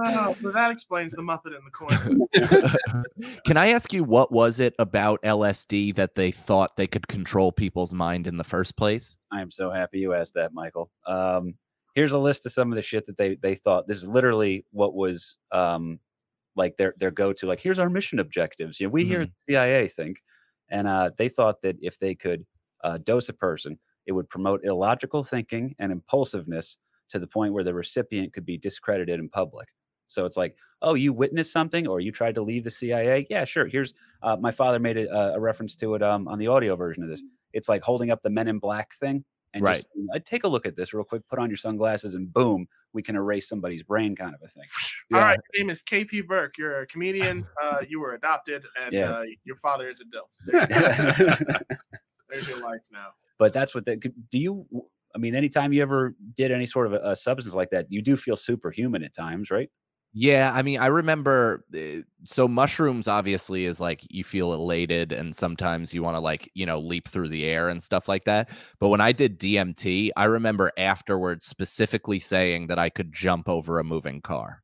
[0.04, 2.74] Oh, so that explains the Muppet in the corner.
[3.44, 7.52] Can I ask you what was it about LSD that they thought they could control
[7.52, 9.16] people's mind in the first place?
[9.30, 10.90] I am so happy you asked that, Michael.
[11.06, 11.54] Um,
[11.94, 13.86] here's a list of some of the shit that they they thought.
[13.86, 16.00] This is literally what was um,
[16.56, 17.46] like their their go to.
[17.46, 18.80] Like, here's our mission objectives.
[18.80, 20.22] You know, we here at the CIA think,
[20.70, 22.44] and uh, they thought that if they could
[22.84, 26.76] uh, dose a person, it would promote illogical thinking and impulsiveness
[27.10, 29.68] to the point where the recipient could be discredited in public.
[30.08, 33.26] So it's like, oh, you witnessed something, or you tried to leave the CIA?
[33.30, 33.66] Yeah, sure.
[33.66, 37.02] Here's uh, my father made a, a reference to it um, on the audio version
[37.02, 37.22] of this.
[37.52, 39.74] It's like holding up the Men in Black thing and Right.
[39.76, 41.26] just saying, "Uh, take a look at this real quick.
[41.28, 44.64] Put on your sunglasses, and boom, we can erase somebody's brain, kind of a thing.
[45.14, 46.56] All right, your name is KP Burke.
[46.58, 47.46] You're a comedian.
[47.62, 49.10] Uh, you were adopted, and Yeah.
[49.10, 50.28] uh, your father is a dilf.
[52.30, 53.08] There's your life now.
[53.38, 54.10] but that's what they do.
[54.32, 54.66] You,
[55.14, 58.00] I mean, anytime you ever did any sort of a, a substance like that, you
[58.02, 59.68] do feel superhuman at times, right?
[60.14, 61.64] Yeah, I mean, I remember.
[61.74, 66.50] uh, So mushrooms obviously is like you feel elated, and sometimes you want to like
[66.54, 68.50] you know leap through the air and stuff like that.
[68.78, 73.78] But when I did DMT, I remember afterwards specifically saying that I could jump over
[73.78, 74.62] a moving car.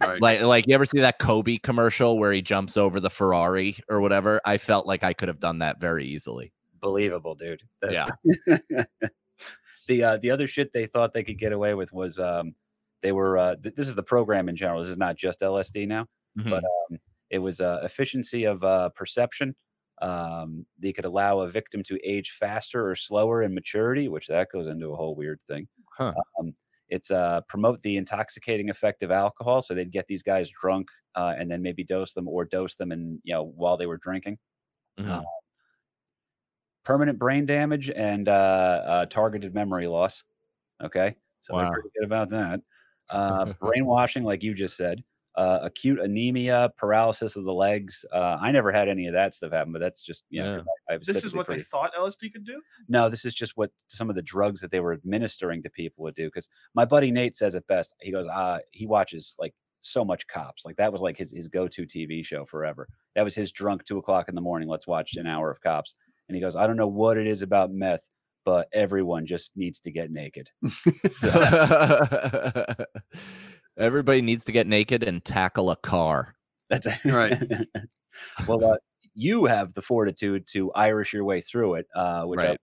[0.00, 0.20] Right.
[0.20, 4.00] Like, like you ever see that Kobe commercial where he jumps over the Ferrari or
[4.00, 4.40] whatever?
[4.46, 6.52] I felt like I could have done that very easily.
[6.80, 7.62] Believable, dude.
[7.82, 8.08] That's,
[8.46, 8.84] yeah.
[9.88, 12.54] the uh, the other shit they thought they could get away with was um,
[13.02, 13.38] they were.
[13.38, 14.80] Uh, th- this is the program in general.
[14.80, 16.06] This is not just LSD now.
[16.36, 16.98] but um,
[17.30, 19.54] it was uh, efficiency of uh, perception.
[20.02, 24.48] Um, they could allow a victim to age faster or slower in maturity, which that
[24.52, 25.68] goes into a whole weird thing.
[25.96, 26.14] Huh.
[26.38, 26.54] Um,
[26.88, 31.34] it's uh, promote the intoxicating effect of alcohol, so they'd get these guys drunk uh,
[31.38, 34.38] and then maybe dose them or dose them, and you know while they were drinking.
[34.98, 35.08] Mhm.
[35.08, 35.22] uh,
[36.84, 40.24] Permanent brain damage and uh, uh, targeted memory loss.
[40.82, 41.72] Okay, so they're Wow.
[41.72, 42.60] pretty good about that.
[43.10, 45.02] Uh, brainwashing, like you just said
[45.36, 48.04] uh, acute anemia, paralysis of the legs.
[48.12, 50.66] Uh, I never had any of that stuff happen, but that's just you know, 'cause
[50.88, 52.60] I, I was This is typically what they thought LSD could do.
[52.88, 56.02] no, this is just what some of the drugs that they were administering to people
[56.02, 56.26] would do.
[56.26, 57.94] Because my buddy Nate says it best.
[58.00, 60.66] He goes, uh, he watches like so much cops.
[60.66, 62.88] Like that was like his his go to TV show forever.
[63.14, 64.68] That was his drunk two o'clock in the morning.
[64.68, 65.94] Let's watch an hour of cops.
[66.28, 68.10] And he goes, I don't know what it is about meth,
[68.50, 70.50] but everyone just needs to get naked.
[73.78, 76.34] Everybody needs to get naked and tackle a car.
[76.68, 76.96] That's it.
[77.04, 77.40] Right.
[78.48, 78.76] well, uh,
[79.14, 82.58] you have the fortitude to Irish your way through it, uh, which Right.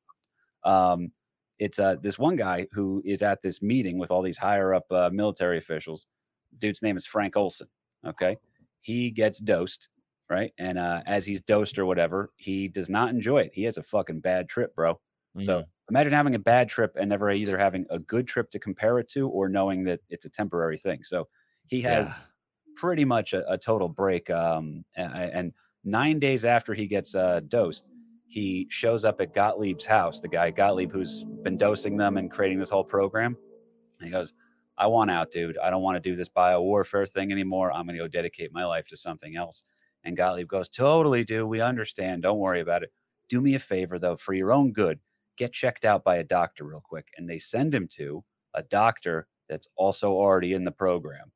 [0.65, 1.13] I, um,
[1.57, 4.91] it's uh, this one guy who is at this meeting with all these higher up
[4.91, 6.05] uh, military officials.
[6.57, 7.69] Dude's name is Frank Olson.
[8.05, 8.35] Okay,
[8.81, 9.87] he gets dosed,
[10.29, 10.51] right?
[10.59, 13.51] And uh, as he's dosed or whatever, he does not enjoy it.
[13.53, 14.99] He has a fucking bad trip, bro.
[15.45, 18.99] So imagine having a bad trip and never either having a good trip to compare
[18.99, 21.03] it to or knowing that it's a temporary thing.
[21.03, 21.27] So
[21.65, 22.13] he had yeah.
[22.75, 24.29] pretty much a, a total break.
[24.29, 27.89] Um, a- a- and nine days after he gets uh, dosed,
[28.27, 32.59] he shows up at Gottlieb's house, the guy Gottlieb who's been dosing them and creating
[32.59, 33.37] this whole program.
[33.99, 34.33] And he goes,
[34.77, 35.57] I want out, dude.
[35.57, 37.71] I don't want to do this bio warfare thing anymore.
[37.71, 39.63] I'm going to go dedicate my life to something else.
[40.03, 41.47] And Gottlieb goes, Totally, dude.
[41.47, 42.21] We understand.
[42.21, 42.91] Don't worry about it.
[43.29, 44.99] Do me a favor, though, for your own good.
[45.37, 47.07] Get checked out by a doctor real quick.
[47.17, 48.23] And they send him to
[48.53, 51.31] a doctor that's also already in the program.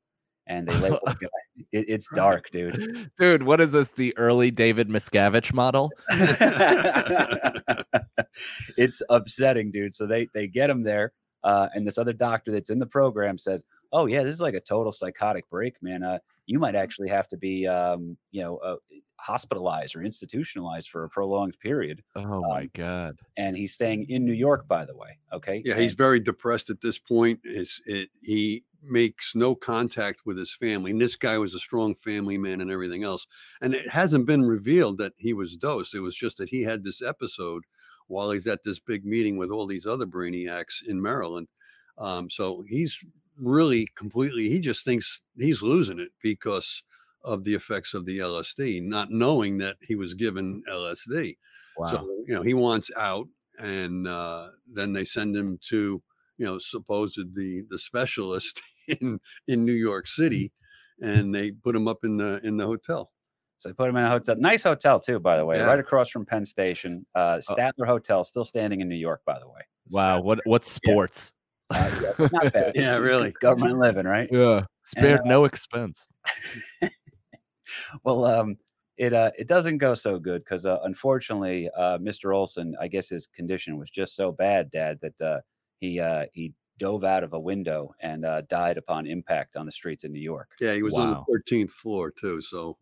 [0.46, 1.00] And they label.
[1.70, 3.10] It, it's dark, dude.
[3.18, 3.90] Dude, what is this?
[3.90, 5.90] The early David Miscavige model?
[8.76, 9.94] it's upsetting, dude.
[9.94, 11.12] So they they get him there,
[11.44, 14.54] uh, and this other doctor that's in the program says, "Oh yeah, this is like
[14.54, 16.02] a total psychotic break, man.
[16.02, 18.76] Uh, you might actually have to be, um, you know, uh,
[19.20, 23.16] hospitalized or institutionalized for a prolonged period." Oh my Um, god.
[23.36, 25.18] And he's staying in New York, by the way.
[25.32, 25.62] Okay.
[25.64, 27.40] Yeah, he's very depressed at this point.
[27.44, 30.90] Is it, he makes no contact with his family.
[30.90, 33.26] And this guy was a strong family man and everything else.
[33.60, 35.94] And it hasn't been revealed that he was dosed.
[35.94, 37.62] It was just that he had this episode
[38.08, 41.46] while he's at this big meeting with all these other brainiacs in Maryland.
[41.96, 43.04] Um, so he's
[43.38, 44.48] really completely.
[44.48, 46.82] He just thinks he's losing it because
[47.24, 51.36] of the effects of the LSD, not knowing that he was given LSD.
[51.76, 51.86] Wow.
[51.86, 53.26] So you know he wants out,
[53.58, 56.02] and uh, then they send him to
[56.38, 58.60] you know supposed the the specialist
[59.00, 59.18] in
[59.48, 60.52] in New York City,
[61.00, 63.10] and they put him up in the in the hotel.
[63.58, 65.66] So they put him in a hotel, nice hotel too, by the way, Yeah.
[65.66, 67.06] right across from Penn Station.
[67.14, 69.60] Uh, Statler Hotel, still standing in New York, by the way.
[69.90, 70.20] wow.
[70.20, 71.32] What what sports?
[71.72, 72.72] Uh, yeah, not bad.
[72.74, 73.32] Yeah, really.
[73.40, 74.28] Government living, right?
[74.30, 74.64] Yeah.
[74.84, 76.06] Spared uh, no expense.
[78.04, 78.56] Well, um,
[78.98, 82.34] it uh, it doesn't go so good because uh, unfortunately, uh, Mr.
[82.36, 85.40] Olson, I guess his condition was just so bad, Dad, that uh,
[85.80, 89.72] he uh, he dove out of a window and uh, died upon impact on the
[89.72, 90.50] streets of New York.
[90.60, 92.76] Yeah, he was on the thirteenth floor too, so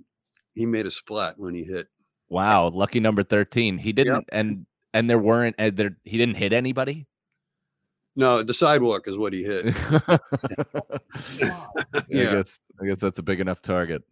[0.54, 1.86] he made a splat when he hit.
[2.28, 2.68] Wow.
[2.68, 3.78] Lucky number 13.
[3.78, 7.06] He didn't and and there weren't and there he didn't hit anybody.
[8.16, 9.66] No, the sidewalk is what he hit.
[11.42, 14.02] I guess I guess that's a big enough target.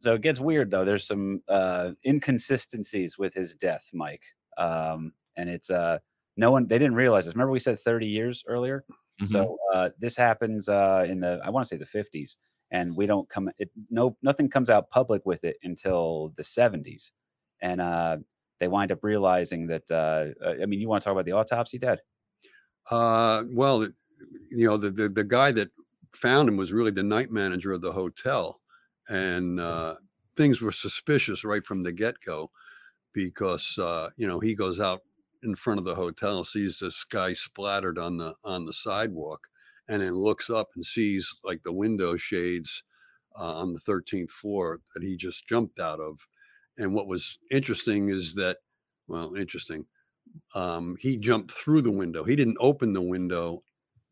[0.00, 0.84] So it gets weird though.
[0.84, 4.22] There's some uh, inconsistencies with his death, Mike,
[4.58, 5.98] um, and it's uh,
[6.36, 6.66] no one.
[6.66, 7.34] They didn't realize this.
[7.34, 8.84] Remember we said 30 years earlier.
[9.20, 9.28] Mhm.
[9.28, 12.36] So uh, this happens uh, in the I want to say the 50s,
[12.70, 13.50] and we don't come.
[13.58, 17.12] It no nothing comes out public with it until the 70s,
[17.60, 18.18] and uh,
[18.60, 19.90] they wind up realizing that.
[19.90, 22.00] Uh, uh, I mean, you want to talk about the autopsy, Dad?
[22.90, 23.82] Uh, well,
[24.50, 25.70] you know, the, the the guy that
[26.14, 28.60] found him was really the night manager of the hotel,
[29.08, 29.96] and uh,
[30.36, 32.50] things were suspicious right from the get go,
[33.12, 35.02] because uh, you know he goes out
[35.42, 39.48] in front of the hotel, sees this guy splattered on the on the sidewalk,
[39.88, 42.84] and then looks up and sees like the window shades
[43.38, 46.18] uh, on the 13th floor that he just jumped out of.
[46.78, 48.58] And what was interesting is that,
[49.08, 49.86] well, interesting
[50.54, 52.24] um, he jumped through the window.
[52.24, 53.62] He didn't open the window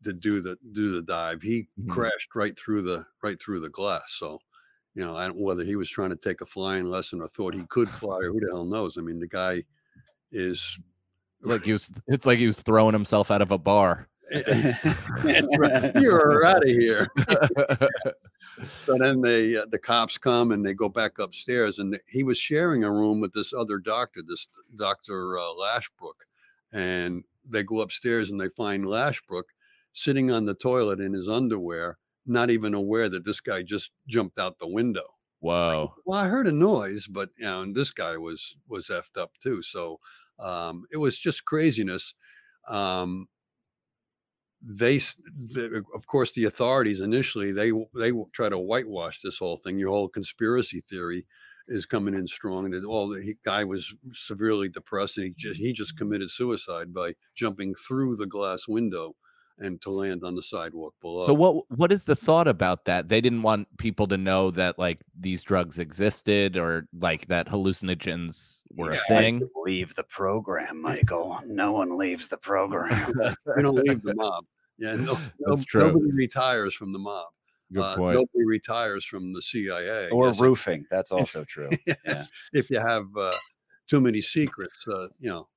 [0.03, 1.41] to do the do the dive.
[1.41, 1.89] He Mhm.
[1.89, 4.15] crashed right through the right through the glass.
[4.17, 4.39] So,
[4.95, 7.53] you know, I don't whether he was trying to take a flying lesson or thought
[7.53, 8.97] he could fly or who the hell knows.
[8.97, 9.63] I mean, the guy
[10.31, 10.79] is
[11.39, 14.07] It's like he was it's like he was throwing himself out of a bar.
[14.31, 15.91] That's right.
[15.95, 17.07] You're out of here.
[18.85, 22.37] So then they uh, the cops come and they go back upstairs, and he was
[22.37, 26.25] sharing a room with this other doctor, this Doctor uh, Lashbrook,
[26.73, 29.45] and they go upstairs and they find Lashbrook
[29.93, 34.37] sitting on the toilet in his underwear, not even aware that this guy just jumped
[34.37, 35.15] out the window.
[35.39, 35.93] Whoa.
[36.05, 39.31] Well, I heard a noise, but you know, and this guy was was effed up
[39.41, 39.61] too.
[39.63, 39.99] So
[40.39, 42.13] um, it was just craziness.
[42.67, 43.27] Um,
[44.63, 44.99] they,
[45.95, 49.79] of course, the authorities initially they they try to whitewash this whole thing.
[49.79, 51.25] Your whole conspiracy theory
[51.67, 52.71] is coming in strong.
[52.71, 55.97] That all the guy was severely depressed and he just he just mm-hmm.
[55.97, 59.15] committed suicide by jumping through the glass window
[59.61, 61.25] and to land on the sidewalk below.
[61.25, 63.07] So what what is the thought about that?
[63.09, 68.63] They didn't want people to know that like these drugs existed or like that hallucinogens
[68.75, 69.47] were a thing.
[69.65, 71.39] Leave the program, Michael.
[71.45, 73.13] No one leaves the program.
[73.55, 74.45] we don't leave the mob.
[74.77, 75.87] Yeah, no, no- That's true.
[75.87, 77.27] nobody retires from the mob.
[77.71, 78.15] Good Uh, point.
[78.15, 80.09] Nobody retires from the CIA.
[80.09, 80.85] or Yes, if- roofing.
[80.89, 81.69] That's also true.
[82.05, 82.25] Yeah.
[82.51, 83.31] If you have uh,
[83.87, 85.47] too many secrets, uh, you know,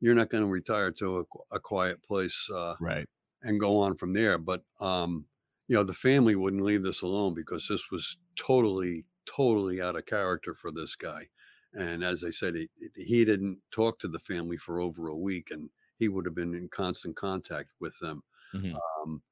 [0.00, 3.06] you're not going to retire to a, a quiet place uh, Right.
[3.42, 4.38] And go on from there.
[4.38, 5.26] But um,
[5.68, 10.06] you know, the family wouldn't leave this alone because this was totally, totally out of
[10.06, 11.28] character for this guy.
[11.72, 15.50] And as I said, he, he didn't talk to the family for over a week,
[15.52, 18.22] and he would have been in constant contact with them.
[18.52, 18.80] Mhm.
[19.04, 19.22] Um,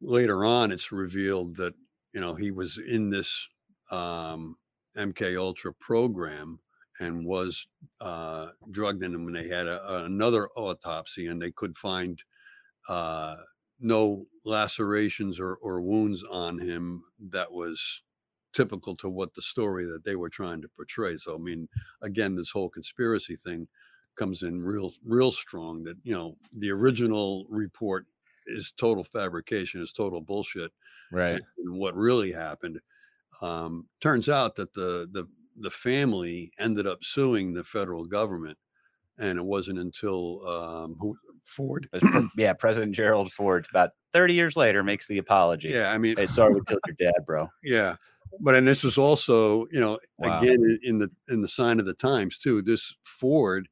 [0.00, 1.74] later on, it's revealed that
[2.12, 3.48] you know he was in this
[3.90, 4.56] um,
[4.96, 6.60] MK Ultra program
[7.00, 7.66] and was
[8.00, 12.22] uh, drugged in, and they had a, another autopsy, and they could find
[12.88, 13.36] uh,
[13.80, 18.02] no lacerations or, or wounds on him that was
[18.52, 21.16] typical to what the story that they were trying to portray.
[21.16, 21.68] So I mean,
[22.02, 23.66] again, this whole conspiracy thing
[24.16, 28.06] comes in real real strong that you know the original report
[28.46, 30.70] is total fabrication, is total bullshit.
[31.10, 31.40] Right.
[31.64, 32.80] And what really happened
[33.42, 35.26] um, turns out that the the
[35.56, 38.58] the family ended up suing the federal government,
[39.18, 41.88] and it wasn't until um, who, Ford.
[41.92, 45.68] It was pre- yeah, President Gerald Ford, about 30 years later, makes the apology.
[45.68, 47.48] Yeah, I mean, Hey, sorry we killed your dad, bro.
[47.62, 47.96] yeah,
[48.40, 50.40] but and this was also, you know, Wow.
[50.40, 52.62] again in, in the in the sign of the times too.
[52.62, 53.68] This Ford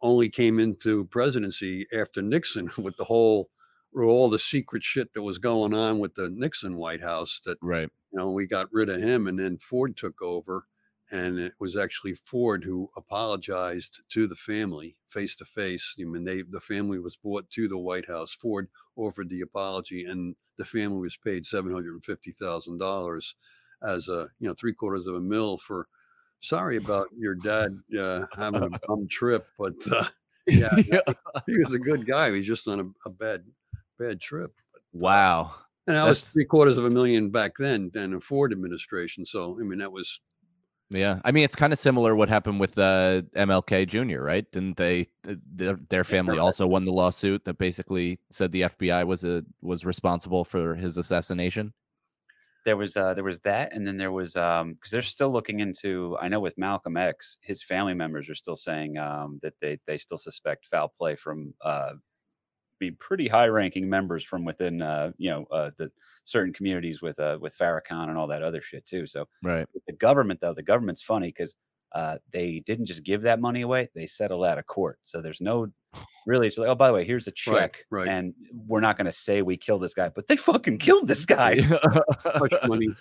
[0.00, 3.50] only came into presidency after Nixon with the whole
[3.96, 7.88] all the secret shit that was going on with the Nixon White House that Right.
[8.12, 10.66] you know, we got rid of him and then Ford took over.
[11.10, 15.96] And it was actually Ford who apologized to the family face to face.
[15.98, 18.32] I mean, they the family was brought to the White House.
[18.32, 23.34] Ford offered the apology, and the family was paid seven hundred and fifty thousand dollars
[23.82, 25.88] as a you know three quarters of a mil for.
[26.40, 30.04] Sorry about your dad uh, having a bum trip, but uh,
[30.46, 30.72] yeah,
[31.46, 32.30] he was a good guy.
[32.30, 33.44] He's just on a, a bad
[33.98, 34.52] bad trip.
[34.92, 35.54] Wow.
[35.86, 39.24] And that was three quarters of a million back then, then the Ford administration.
[39.24, 40.20] So I mean, that was
[40.90, 44.22] Yeah, I mean it's kind of similar what happened with uh, MLK Jr.
[44.22, 44.50] Right?
[44.50, 45.08] Didn't they?
[45.28, 49.44] uh, Their, their family also won the lawsuit that basically said the FBI was a
[49.60, 51.74] was responsible for his assassination.
[52.64, 55.60] There was uh, there was that, and then there was um because they're still looking
[55.60, 56.16] into.
[56.20, 59.98] I know with Malcolm X, his family members are still saying um that they they
[59.98, 61.92] still suspect foul play from uh
[62.78, 65.90] be pretty high ranking members from within uh you know uh the
[66.24, 69.06] certain communities with uh with Farrakhan and all that other shit too.
[69.06, 69.66] So Right.
[69.86, 71.56] the government though the government's funny because
[71.92, 75.40] uh, they didn't just give that money away they settled out of court so there's
[75.40, 75.66] no
[76.26, 78.08] really it's like oh by the way here's a check right.
[78.08, 78.34] and
[78.66, 81.60] we're not going to say we killed this guy but they fucking killed this guy
[81.62, 82.88] hush money.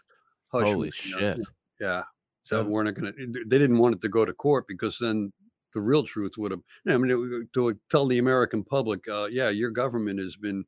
[0.53, 1.39] Hush Holy money, shit.
[1.81, 2.03] Yeah.
[2.43, 4.97] so So we're not going to, they didn't want it to go to court because
[4.97, 5.33] then
[5.73, 9.49] the real truth would have, I mean, it to tell the American public, uh, yeah,
[9.49, 10.65] your government has been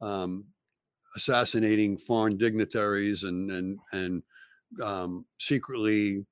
[0.00, 0.44] um,
[1.16, 4.22] assassinating foreign dignitaries and, and, and
[4.82, 6.24] um, secretly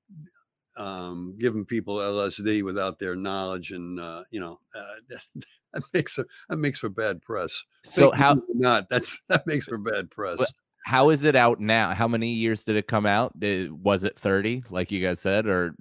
[0.77, 3.71] um, giving people LSD without their knowledge.
[3.71, 5.15] And, uh, you know, uh,
[5.73, 7.63] that makes, a, that makes for bad press.
[7.83, 10.53] So Fake how not, that's, that makes for bad press.
[10.87, 11.93] How is it out now?
[11.93, 13.37] How many years did it come out?
[13.37, 15.75] Did- was it 30 like you guys said or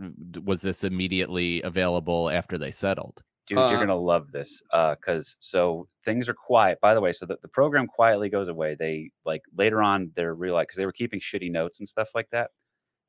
[0.45, 3.23] was this immediately available after they settled?
[3.47, 7.25] dude Uh, you're gonna love this because so things are quiet by the way so
[7.25, 10.99] the, the program quietly goes away they like later on they're realized because they were
[11.03, 12.51] keeping shitty notes and stuff like that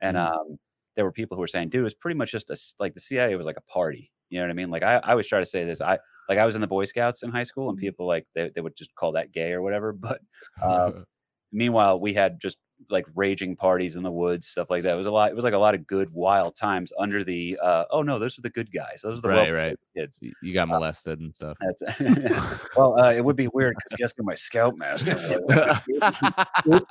[0.01, 0.31] and Mhm.
[0.31, 0.59] um
[0.95, 3.35] there were people who were saying dude it's pretty much just a like the cia
[3.35, 5.45] was like a party you know what i mean like i, I always try to
[5.47, 5.97] say this i
[6.29, 8.61] like i was in the boy scouts in high school and people like they, they
[8.61, 10.21] would just call that gay or whatever but
[10.61, 10.91] uh,
[11.51, 12.57] meanwhile we had just
[12.91, 15.43] like raging parties in the woods stuff like that it was a lot it was
[15.43, 18.51] like a lot of good wild times under the uh oh no those are the
[18.51, 19.79] good guys those are the Right, right.
[19.95, 21.57] kids you got molested and stuff.
[21.59, 21.81] that's
[22.77, 26.21] well, uh, it would be weird because guess who my scoutmaster was?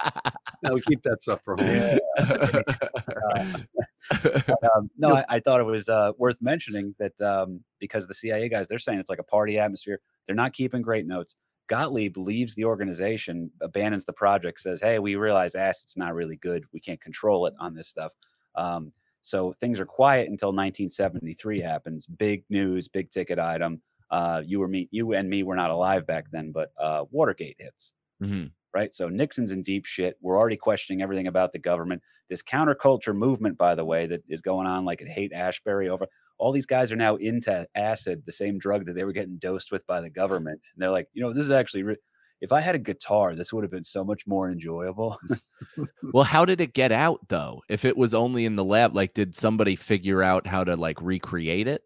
[0.64, 1.98] I'll keep that stuff for home.
[4.74, 8.48] um, no, I, I thought it was uh, worth mentioning that um, because the CIA
[8.48, 10.00] guys, they're saying it's like a party atmosphere.
[10.26, 11.36] They're not keeping great notes.
[11.68, 16.64] Gottlieb leaves the organization, abandons the project, says, "Hey, we realize acid's not really good.
[16.72, 18.12] We can't control it on this stuff."
[18.54, 18.92] Um,
[19.22, 22.06] so things are quiet until 1973 happens.
[22.06, 23.82] Big news, big ticket item.
[24.10, 27.56] Uh, you were me, you and me were not alive back then, but uh, Watergate
[27.58, 27.92] hits.
[28.22, 28.52] Mhm.
[28.72, 28.94] right?
[28.94, 30.18] So Nixon's in deep shit.
[30.20, 32.02] We're already questioning everything about the government.
[32.28, 36.06] This counterculture movement, by the way, that is going on like at Haight-Ashbury over.
[36.38, 39.72] All these guys are now into acid, the same drug that they were getting dosed
[39.72, 40.60] with by the government.
[40.74, 41.96] And they're like, you know, this is actually, re-
[42.42, 45.16] if I had a guitar, this would have been so much more enjoyable.
[46.12, 47.62] Well, how did it get out though?
[47.70, 51.00] If it was only in the lab, like did somebody figure out how to like
[51.00, 51.82] recreate it?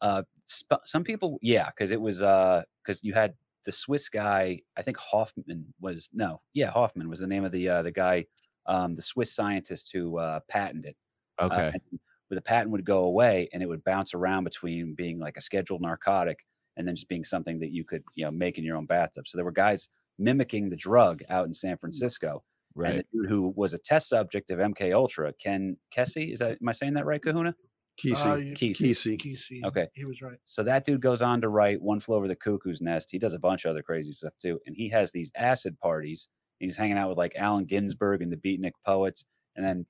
[0.00, 3.34] uh, sp- some people, yeah, because it was uh, because you had
[3.64, 4.60] the Swiss guy.
[4.76, 8.26] I think Hofmann was no, yeah, Hofmann was the name of the uh, the guy,
[8.66, 10.94] um, the Swiss scientist who uh, patented.
[11.38, 11.70] Uh, Okay.
[11.74, 15.36] and where the patent would go away and it would bounce around between being like
[15.36, 16.44] a scheduled narcotic
[16.76, 19.26] and then just being something that you could, you know, make in your own bathtub.
[19.26, 22.42] So there were guys mimicking the drug out in San Francisco.
[22.76, 23.06] And right.
[23.12, 26.68] the dude who was a test subject of MK Ultra, Ken Kesey, is that am
[26.68, 27.54] I saying that right, Kahuna?
[27.98, 28.14] Kesey.
[28.14, 28.90] Uh, Kesey.
[28.90, 29.18] Kesey.
[29.20, 29.64] Kesey.
[29.64, 29.88] Okay.
[29.94, 30.38] He was right.
[30.44, 33.08] So that dude goes on to write One Flew Over the Cuckoo's Nest.
[33.10, 34.60] He does a bunch of other crazy stuff too.
[34.66, 36.28] And he has these acid parties.
[36.60, 39.24] He's hanging out with like Allen Ginsberg and the Beatnik poets.
[39.56, 39.86] And then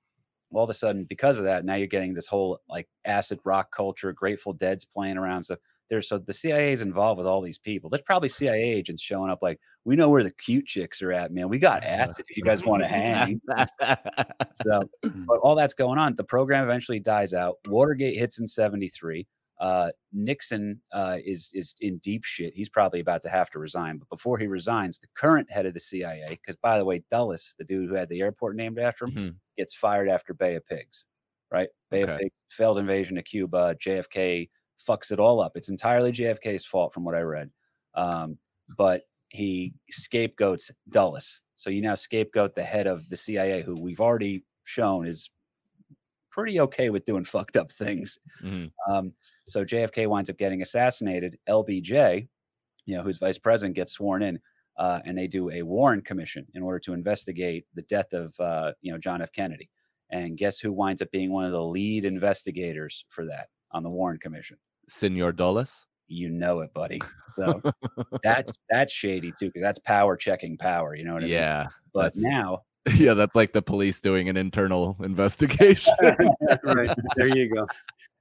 [0.53, 3.75] all of a sudden, because of that, now you're getting this whole like acid rock
[3.75, 5.59] culture, Grateful Dead's playing around stuff.
[5.91, 7.91] there's so the CIA is involved with all these people.
[7.91, 11.33] There's probably CIA agents showing up like, we know where the cute chicks are at,
[11.33, 11.49] man.
[11.49, 13.41] We got acid if you guys want to hang.
[14.67, 15.25] so, hmm.
[15.27, 16.15] but all that's going on.
[16.15, 17.57] The program eventually dies out.
[17.67, 19.27] Watergate hits in 73.
[19.61, 22.55] Uh, Nixon uh, is is in deep shit.
[22.55, 23.99] He's probably about to have to resign.
[23.99, 27.55] But before he resigns, the current head of the CIA, because by the way, Dulles,
[27.59, 29.35] the dude who had the airport named after him, Mhm.
[29.57, 31.07] gets fired after Bay of Pigs.
[31.51, 31.71] Right?
[31.91, 33.75] Bay of Pigs, failed invasion of Cuba.
[33.81, 34.51] JFK
[34.87, 35.57] fucks it all up.
[35.57, 37.51] It's entirely JFK's fault, from what I read.
[37.95, 38.39] Um,
[38.77, 41.41] but he scapegoats Dulles.
[41.57, 45.31] So you now scapegoat the head of the CIA, who we've already shown is
[46.31, 48.19] pretty okay with doing fucked up things.
[48.43, 48.71] Mhm.
[48.89, 49.15] Um,
[49.49, 51.39] so JFK winds up getting assassinated.
[51.49, 52.29] LBJ,
[52.87, 54.39] you know, who's vice president, gets sworn in,
[54.77, 58.73] uh, and they do a Warren Commission in order to investigate the death of uh,
[58.81, 59.33] you know John F.
[59.33, 59.71] Kennedy.
[60.11, 63.91] And guess who winds up being one of the lead investigators for that on the
[63.91, 64.57] Warren Commission?
[64.89, 65.87] Senor Dulles.
[66.07, 67.01] You know it, buddy.
[67.29, 67.61] So
[68.23, 70.95] that's that's shady too, because that's power checking power.
[70.95, 71.35] You know what I mean?
[71.35, 71.67] Yeah.
[71.93, 72.63] But now,
[72.97, 75.95] Yeah, that's like the police doing an internal investigation.
[76.65, 77.67] right there you go.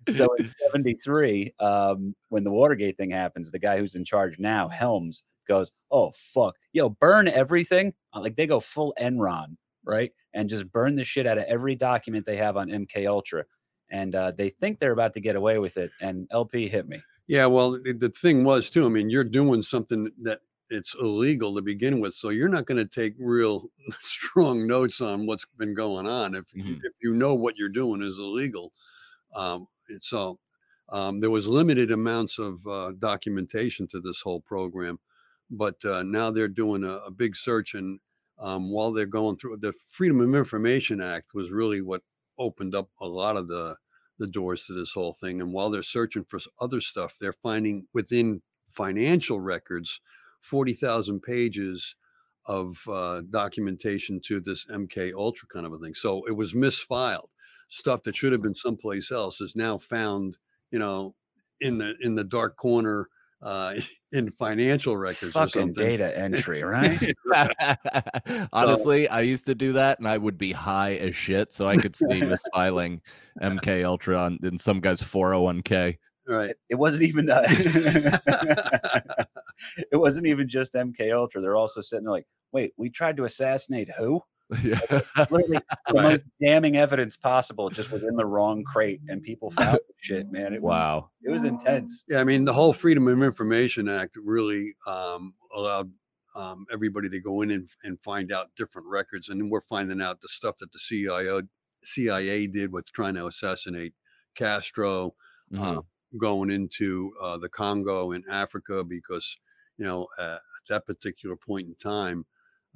[0.10, 4.68] So in 73 um, when the watergate thing happens the guy who's in charge now
[4.68, 10.50] helms goes oh fuck yo burn everything Uh, like they go full enron right and
[10.50, 13.44] just burn the shit out of every document they have on mk ultra
[13.90, 17.02] and uh, they think they're about to get away with it and lp hit me
[17.28, 18.86] Yeah, well, the, thing was too.
[18.86, 20.40] I mean, you're doing something that
[20.70, 25.26] it's illegal to begin with, so you're not going to take real strong notes on
[25.26, 26.80] what's been going on if you Mhm.
[26.84, 28.72] if you know what you're doing is illegal.
[29.36, 29.68] Um,
[30.02, 30.40] so
[30.90, 35.00] um, there was limited amounts of uh, documentation to this whole program,
[35.50, 38.00] but uh, now they're doing a, a big search, and
[38.40, 42.02] um, while they're going through the Freedom of Information Act was really what
[42.40, 43.76] opened up a lot of the
[44.20, 45.42] the doors to this whole thing.
[45.42, 50.02] And while they're searching for other stuff, they're finding within financial records
[50.42, 51.96] 40,000 pages
[52.46, 55.94] of uh, documentation to this MK Ultra kind of a thing.
[55.94, 57.30] So it was misfiled.
[57.70, 60.38] Stuff that should have been someplace else is now found,
[60.72, 61.14] you know,
[61.62, 63.10] in the in the dark corner
[63.42, 63.76] uh,
[64.12, 65.86] in financial records or fucking something.
[65.86, 67.14] data entry right
[68.54, 71.78] Honestly, I used to do that, and I would be high as shit, so I
[71.78, 73.02] could see misfiling
[73.42, 75.98] MK Ultra on in some guy's 401k.
[76.30, 76.56] Right.
[76.68, 77.42] it wasn't even uh,
[79.92, 83.24] it wasn't even just mk ultra they're also sitting there like wait we tried to
[83.24, 84.22] assassinate who
[84.64, 84.80] Yeah.
[85.30, 86.04] literally the Right.
[86.04, 90.54] most damning evidence possible just was in the wrong crate and people found shit man
[90.54, 91.10] it was wow.
[91.24, 95.92] it was intense Yeah, I mean, the whole Freedom of Information Act really um, allowed
[96.36, 99.30] um, everybody to go in and, and find out different records.
[99.30, 101.42] And then we're finding out the stuff that the CIA,
[101.84, 103.94] CIA did with trying to assassinate
[104.36, 105.16] Castro,
[105.52, 105.78] Mhm.
[105.78, 105.82] uh,
[106.18, 109.38] going into uh, the Congo in Africa, because,
[109.78, 112.26] you know, uh, at that particular point in time,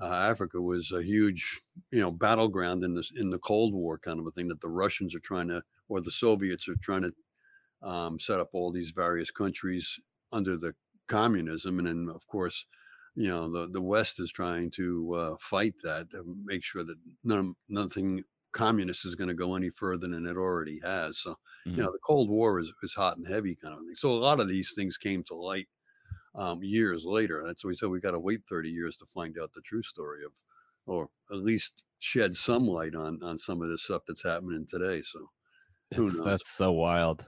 [0.02, 4.20] uh, Africa was a huge, you know, battleground in this in the Cold War kind
[4.20, 7.14] of a thing that the Russians are trying to, or the Soviets are trying to
[7.88, 9.99] um, set up all these various countries
[10.32, 10.76] under the
[11.08, 12.66] communism, and then of course,
[13.16, 16.97] you know, the the West is trying to uh, fight that to make sure that
[17.24, 18.24] none, nothing
[18.54, 21.18] communist is going to go any further than it already has.
[21.20, 21.76] So, Mhm.
[21.76, 23.95] you know, the Cold War is is hot and heavy kind of thing.
[23.95, 25.68] So a lot of these things came to light
[26.36, 27.43] um, years later.
[27.45, 29.84] That's why we said we got to wait 30 years to find out the true
[29.84, 30.32] story of,
[30.86, 35.01] or at least shed some light on on some of this stuff that's happening today.
[35.01, 35.29] So.
[35.95, 36.25] Who It's- knows?
[36.25, 37.25] that's so wild.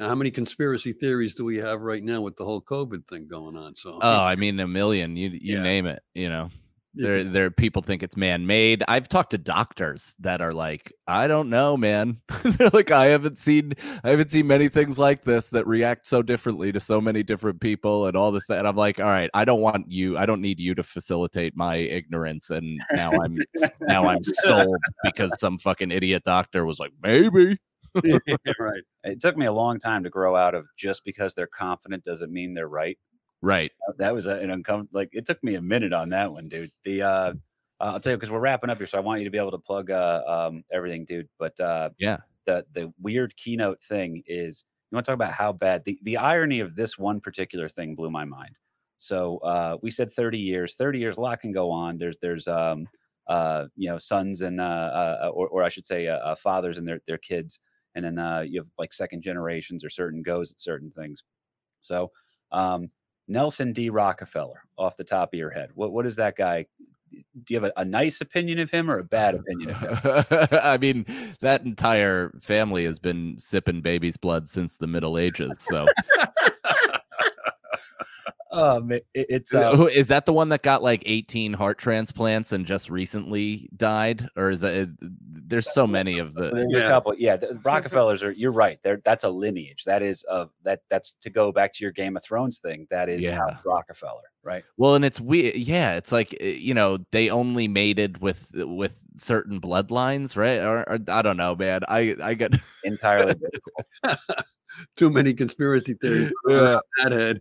[0.00, 3.28] Now, how many conspiracy theories do we have right now with the whole COVID thing
[3.28, 3.76] going on?
[3.76, 5.16] So, Oh, I mean, a million.
[5.16, 5.62] You you Yeah.
[5.62, 6.02] name it.
[6.14, 6.48] You know,
[6.96, 8.82] there there people think it's man made.
[8.88, 12.20] I've talked to doctors that are like, I don't know, man.
[12.42, 16.22] They're like, I haven't seen I haven't seen many things like this that react so
[16.22, 18.48] differently to so many different people and all this.
[18.48, 20.16] And I'm like, all right, I don't want you.
[20.16, 22.50] I don't need you to facilitate my ignorance.
[22.50, 23.38] And now I'm
[23.82, 27.58] now I'm sold because some fucking idiot doctor was like, maybe.
[28.58, 28.82] right.
[29.04, 32.30] it took me a long time to grow out of just because they're confident doesn't
[32.30, 32.98] mean they're right
[33.46, 33.72] Right.
[33.98, 37.02] that was an uncomfortable like it took me a minute on that one dude the
[37.02, 37.32] uh
[37.78, 39.36] uh, I'll tell you because we're wrapping up here, so I want you to be
[39.36, 41.28] able to plug uh, um, everything, dude.
[41.38, 42.20] But uh, Yeah.
[42.46, 46.16] the the weird keynote thing is you want to talk about how bad the the
[46.18, 48.56] irony of this one particular thing blew my mind.
[48.98, 51.98] So uh, we said 30 years, 30 years, a lot can go on.
[51.98, 52.88] There's there's um
[53.26, 54.64] uh you know sons and uh,
[55.24, 57.60] uh or or I should say uh, uh, fathers and their their kids,
[57.94, 61.24] and then uh you have like second generations or certain goes at certain things.
[61.82, 62.12] So
[62.52, 62.90] um
[63.28, 63.90] Nelson D.
[63.90, 66.66] Rockefeller, off the top of your head, what what is that guy?
[67.44, 70.48] Do you have a, a nice opinion of him or a bad opinion of him?
[70.62, 71.06] I mean,
[71.40, 75.56] that entire family has been sipping baby's blood since the Middle Ages.
[75.60, 75.86] So
[78.56, 82.52] Um, it, it- it's who- Is that the one that got like 18 heart transplants
[82.52, 84.28] and just recently died?
[84.36, 84.88] Or is that it-
[85.48, 86.78] there's so many of the Yeah.
[86.86, 87.14] a couple.
[87.16, 88.32] Yeah, the Rockefellers are.
[88.32, 88.78] You're right.
[88.82, 89.84] There, that's a lineage.
[89.84, 92.86] That is uh that that's to go back to your Game of Thrones thing.
[92.90, 93.36] That is Yeah.
[93.36, 94.64] House Rockefeller, right?
[94.76, 95.54] Well, and it's weird.
[95.54, 100.58] Yeah, it's like uh, you know they only mated with with certain bloodlines, right?
[100.58, 101.82] Or, or I don't know, man.
[101.88, 102.54] I I get
[102.84, 103.34] Entirely.
[104.76, 104.96] different.
[104.96, 106.32] Too many conspiracy theories.
[106.48, 106.78] Yeah.
[107.02, 107.40] That head.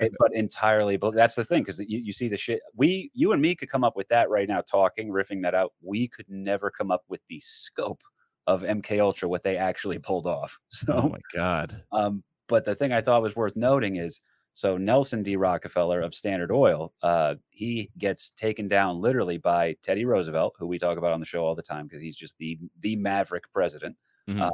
[0.00, 0.96] it- but entirely.
[0.96, 2.60] But that's the thing because you, you see the shit.
[2.74, 5.72] We, you and me could come up with that right now, talking, riffing that out.
[5.82, 8.02] We could never come up with the scope
[8.46, 10.58] of MK Ultra, what they actually pulled off.
[10.70, 11.82] So oh my god.
[11.92, 14.20] Um, but the thing I thought was worth noting is
[14.54, 15.36] so Nelson D.
[15.36, 20.78] Rockefeller of Standard Oil, uh, he gets taken down literally by Teddy Roosevelt, who we
[20.78, 23.96] talk about on the show all the time because he's just the the maverick president.
[24.28, 24.40] Mhm.
[24.42, 24.50] Uh,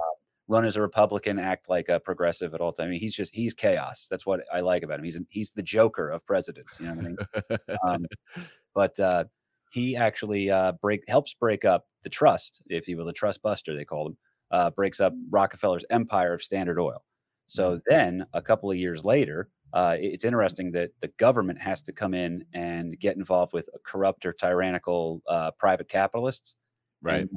[0.48, 2.86] run as a Republican, act like a progressive at all times.
[2.86, 4.06] I mean, he's just he's chaos.
[4.08, 5.04] That's what I like about him.
[5.04, 6.78] He's he's the Joker of presidents.
[6.80, 7.78] You know what I mean?
[7.86, 8.06] um,
[8.74, 9.24] but uh,
[9.72, 13.74] he actually uh, break helps break up the trust, if you will, the trust buster
[13.74, 14.16] they called him,
[14.52, 17.02] uh, breaks up Rockefeller's empire of Standard Oil.
[17.48, 21.92] So then, a couple of years later, uh, it's interesting that the government has to
[21.92, 26.56] come in and get involved with corrupt or tyrannical uh, private capitalists.
[27.02, 27.28] Right.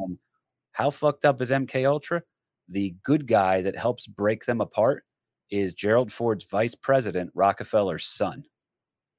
[0.72, 2.24] How fucked up is MK Ultra?
[2.70, 5.04] The good guy that helps break them apart
[5.52, 8.44] is Gerald Ford's vice president, Rockefeller's son.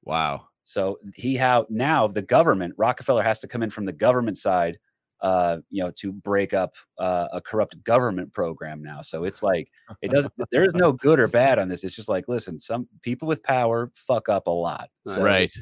[0.03, 0.47] Wow.
[0.63, 4.79] So he how now the government Rockefeller has to come in from the government side,
[5.21, 9.01] uh, you know, to break up uh, a corrupt government program now.
[9.01, 9.69] So it's like
[10.01, 10.33] it doesn't.
[10.51, 11.83] there is no good or bad on this.
[11.83, 14.89] It's just like listen, some people with power fuck up a lot.
[15.07, 15.53] So, right.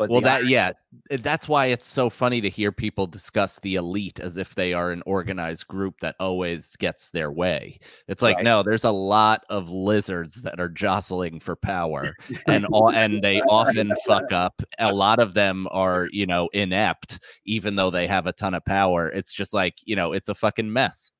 [0.00, 0.72] But Well, that yeah,
[1.10, 4.92] that's why it's so funny to hear people discuss the elite as if they are
[4.92, 7.78] an organized group that always gets their way.
[8.08, 8.44] It's like Right.
[8.44, 13.42] no, there's a lot of lizards that are jostling for power, and all and they
[13.42, 14.62] often fuck up.
[14.78, 18.64] A lot of them are you know inept, even though they have a ton of
[18.64, 19.06] power.
[19.10, 21.12] It's just like you know, it's a fucking mess.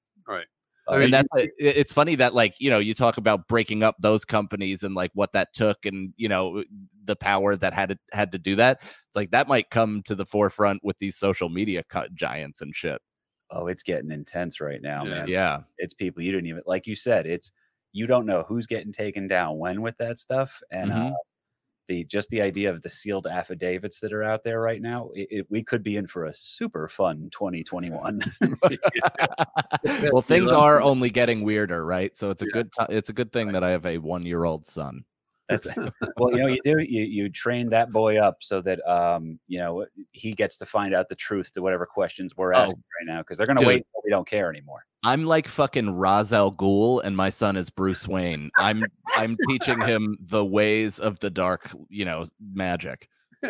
[0.90, 3.82] I mean, and that's it- it's funny that like you know you talk about breaking
[3.82, 6.64] up those companies and like what that took and you know
[7.04, 10.14] the power that had to, had to do that it's like that might come to
[10.14, 13.00] the forefront with these social media co- giants and shit
[13.52, 15.10] oh, it's getting intense right now, Yeah.
[15.10, 15.26] man.
[15.28, 16.86] yeah It's people you didn't even like.
[16.86, 17.50] You said it's
[17.92, 21.12] you don't know who's getting taken down when with that stuff, and uh, Mhm.
[21.90, 25.10] The just the idea of the sealed affidavits that are out there right now.
[25.12, 28.22] It, it, we could be in for a super fun 2021.
[30.12, 32.52] well things are only getting weirder right so it's a Yeah.
[32.52, 35.04] good ti it's a good thing that i have a one year old son
[35.48, 35.66] That's
[36.16, 39.58] well, you know, you do you you train that boy up so that um you
[39.58, 43.12] know he gets to find out the truth to whatever questions we're Oh, asking right
[43.12, 44.84] now because they're gonna wait until we don't care anymore.
[45.02, 48.84] I'm like fucking Ra's al Ghul and my son is bruce wayne i'm
[49.14, 52.24] i'm teaching him the ways of the dark you know
[52.54, 53.08] magic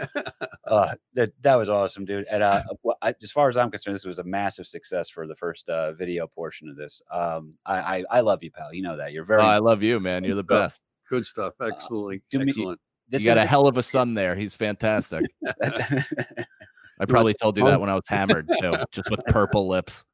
[0.66, 2.24] Uh, that that was awesome, dude.
[2.30, 5.26] And uh, well, I, as far as I'm concerned, this was a massive success for
[5.26, 7.02] the first uh, video portion of this.
[7.10, 8.72] Um, I, I I love you, pal.
[8.72, 9.42] You know that you're very.
[9.42, 10.80] oh, i love you man you're the best
[11.10, 11.54] Good stuff.
[11.60, 12.16] Absolutely.
[12.16, 12.80] Uh, do me- Excellent.
[13.08, 14.36] this you got a hell of a son there.
[14.36, 15.24] He's fantastic.
[15.62, 20.04] I probably told you that when I was hammered too, just with purple lips.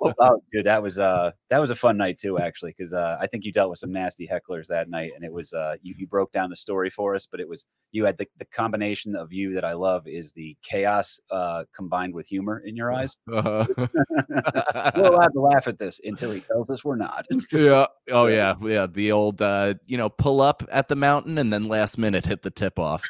[0.00, 3.16] Well, oh, dude, that was uh that was a fun night too, actually, because uh,
[3.20, 5.94] I think you dealt with some nasty hecklers that night, and it was uh you,
[5.96, 9.14] you broke down the story for us, but it was you had the, the combination
[9.14, 13.16] of you that I love is the chaos uh combined with humor in your eyes.
[13.32, 13.66] Uh,
[14.96, 17.26] We're allowed to laugh at this until he tells us we're not.
[17.52, 17.86] yeah.
[18.10, 18.54] Oh yeah.
[18.62, 18.86] Yeah.
[18.86, 22.42] The old uh, you know, pull up at the mountain and then last minute hit
[22.42, 23.04] the tip off.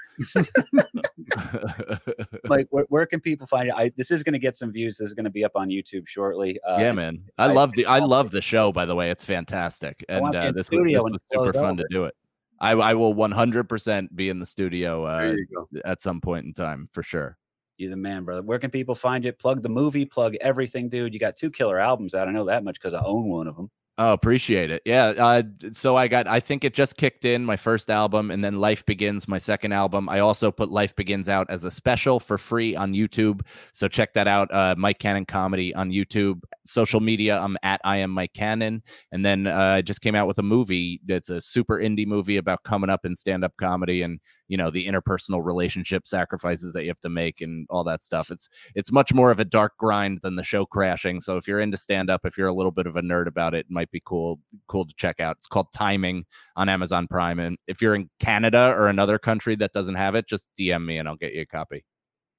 [2.49, 3.75] like where, where can people find it?
[3.77, 4.99] I this is going to get some views.
[4.99, 6.59] This is going to be up on YouTube shortly.
[6.67, 7.25] Uh, yeah, man.
[7.39, 9.11] I I- love the I love the show, by the way.
[9.11, 10.05] It's fantastic.
[10.09, 12.15] And uh, this was, this was super fun to do it.
[12.61, 15.69] I, I will 100% be in the studio uh, There you go.
[15.85, 17.37] at some point in time for sure.
[17.77, 18.43] You're the man, brother.
[18.43, 19.33] Where can people find you?
[19.33, 21.13] Plug the movie, plug everything, dude.
[21.13, 22.29] You got two killer albums out.
[22.29, 23.69] I know that much because I own one of them.
[23.99, 24.81] Oh, appreciate it.
[24.87, 25.09] Yeah.
[25.09, 28.59] Uh, so I got, I think it just kicked in my first album and then
[28.59, 30.09] Life Begins, my second album.
[30.09, 33.43] I also put Life Begins out as a special for free on YouTube.
[33.75, 34.53] So check that out.
[34.53, 36.41] Uh, Mike Cannon Comedy on YouTube.
[36.65, 38.83] Social media, I'm at I am Mike Cannon.
[39.13, 42.39] And then uh, I just came out with a movie that's a super indie movie
[42.39, 44.21] about coming up in stand up comedy and,
[44.53, 48.31] you know, the interpersonal relationship sacrifices that you have to make and all that stuff.
[48.31, 51.21] It's, it's much more of a dark grind than the show crashing.
[51.21, 53.55] So if you're into stand up, if you're a little bit of a nerd about
[53.55, 55.39] it, it might be cool cool to check out.
[55.39, 57.39] It's called Timing on Amazon Prime.
[57.39, 60.99] And if you're in Canada or another country that doesn't have it, just DM me
[60.99, 61.87] and I'll get you a copy.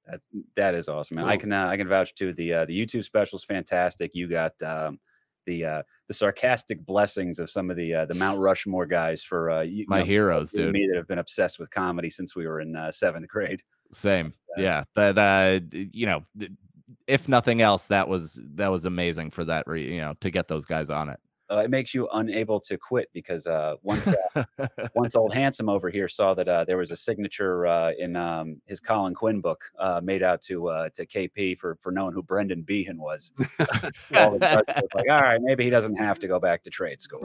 [0.06, 0.20] That,
[0.54, 1.26] that is awesome, man.
[1.26, 2.32] I can uh, I can vouch too.
[2.32, 4.12] The uh, the YouTube special is fantastic.
[4.14, 5.00] You got um,
[5.46, 9.50] the uh, the sarcastic blessings of some of the uh, the Mount Rushmore guys for
[9.50, 10.72] uh, you, My you know, heroes, dude.
[10.72, 13.62] me that have been obsessed with comedy since we were in uh, seventh grade.
[13.92, 14.32] Same.
[14.56, 14.84] Yeah.
[14.94, 16.22] That uh you know,
[17.06, 20.48] if nothing else, that was that was amazing for that re- you know, to get
[20.48, 21.20] those guys on it.
[21.54, 24.44] Uh, it makes you unable to quit because uh, once uh,
[24.94, 28.60] once old handsome over here saw that uh, there was a signature uh, in um,
[28.66, 32.22] his Colin Quinn book uh, made out to uh, to KP for for knowing who
[32.24, 33.32] Brendan Behan was.
[34.16, 37.20] All like, all right, maybe he doesn't have to go back to trade school.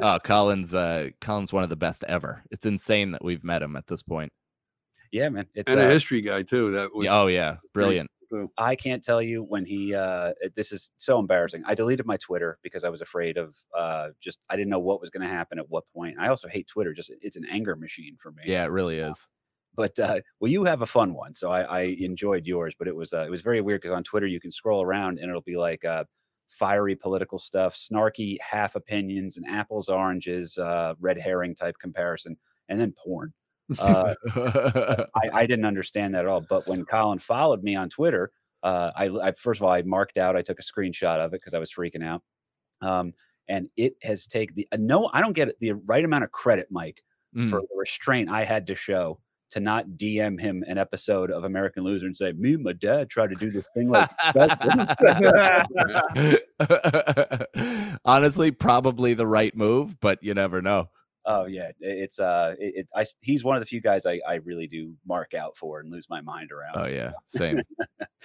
[0.00, 2.44] oh, Colin's uh Colin's one of the best ever.
[2.50, 4.32] It's insane that we've met him at this point.
[5.10, 5.46] Yeah, man.
[5.54, 6.72] It's and a history guy too.
[6.72, 8.10] That was oh yeah, brilliant.
[8.58, 9.94] I can't tell you when he.
[9.94, 11.62] Uh, this is so embarrassing.
[11.66, 14.40] I deleted my Twitter because I was afraid of uh, just.
[14.50, 16.16] I didn't know what was going to happen at what point.
[16.18, 16.92] I also hate Twitter.
[16.92, 18.42] Just it's an anger machine for me.
[18.46, 19.28] Yeah, it really is.
[19.76, 22.74] But uh, well, you have a fun one, so I, I enjoyed yours.
[22.78, 25.18] But it was uh, it was very weird because on Twitter you can scroll around
[25.18, 26.04] and it'll be like uh,
[26.48, 32.36] fiery political stuff, snarky half opinions, and apples oranges, uh, red herring type comparison,
[32.68, 33.32] and then porn.
[33.78, 34.14] Uh,
[35.16, 36.44] I, I didn't understand that at all.
[36.48, 38.30] But when Colin followed me on Twitter,
[38.62, 40.36] uh, I, I first of all I marked out.
[40.36, 42.22] I took a screenshot of it because I was freaking out.
[42.80, 43.12] Um,
[43.48, 45.10] and it has taken the uh, no.
[45.12, 47.02] I don't get the right amount of credit, Mike,
[47.36, 47.50] Mm.
[47.50, 49.18] for the restraint I had to show
[49.50, 53.10] to not DM him an episode of American Loser and say, "Me and my dad
[53.10, 54.08] tried to do this thing like."
[58.04, 60.88] Honestly, probably the right move, but you never know.
[61.26, 64.20] Oh yeah, it's uh, it, it I s- he's one of the few guys I
[64.26, 66.76] I really do mark out for and lose my mind around.
[66.84, 67.60] Oh yeah, same,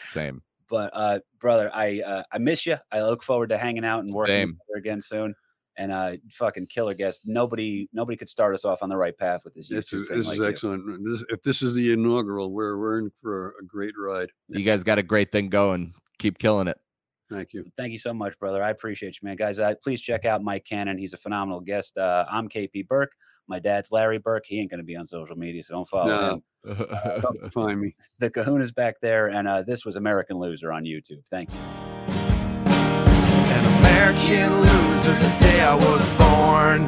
[0.09, 0.41] same.
[0.69, 2.77] But uh, brother, I uh, I miss you.
[2.91, 5.35] I look forward to hanging out and working together again soon.
[5.77, 7.21] And uh, fucking killer guest.
[7.23, 9.69] Nobody nobody could start us off on the right path with this.
[9.69, 11.05] This is, thing this like is excellent.
[11.05, 14.29] This, if this is the inaugural, we're we're in for a great ride.
[14.49, 15.93] You guys got a great thing going.
[16.17, 16.77] Keep killing it.
[17.29, 17.65] Thank you.
[17.77, 18.63] Thank you so much, brother.
[18.63, 19.35] I appreciate you, man.
[19.35, 20.97] Guys, uh, please check out Mike Cannon.
[20.97, 21.97] He's a phenomenal guest.
[21.97, 23.11] Uh, I'm KP Burke.
[23.47, 24.45] My dad's Larry Burke.
[24.47, 26.33] He ain't going to be on social media, so don't follow No.
[26.33, 26.41] him.
[27.21, 27.95] Come to find me.
[28.19, 31.23] The Kahuna's back there, and uh, this was American Loser on YouTube.
[31.29, 31.57] Thank you.
[33.51, 36.81] An American loser the day I was born.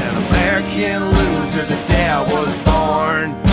[0.00, 3.49] An American loser the day I was born.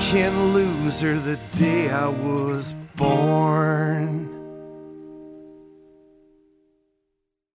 [0.00, 4.29] An American loser the day I was born.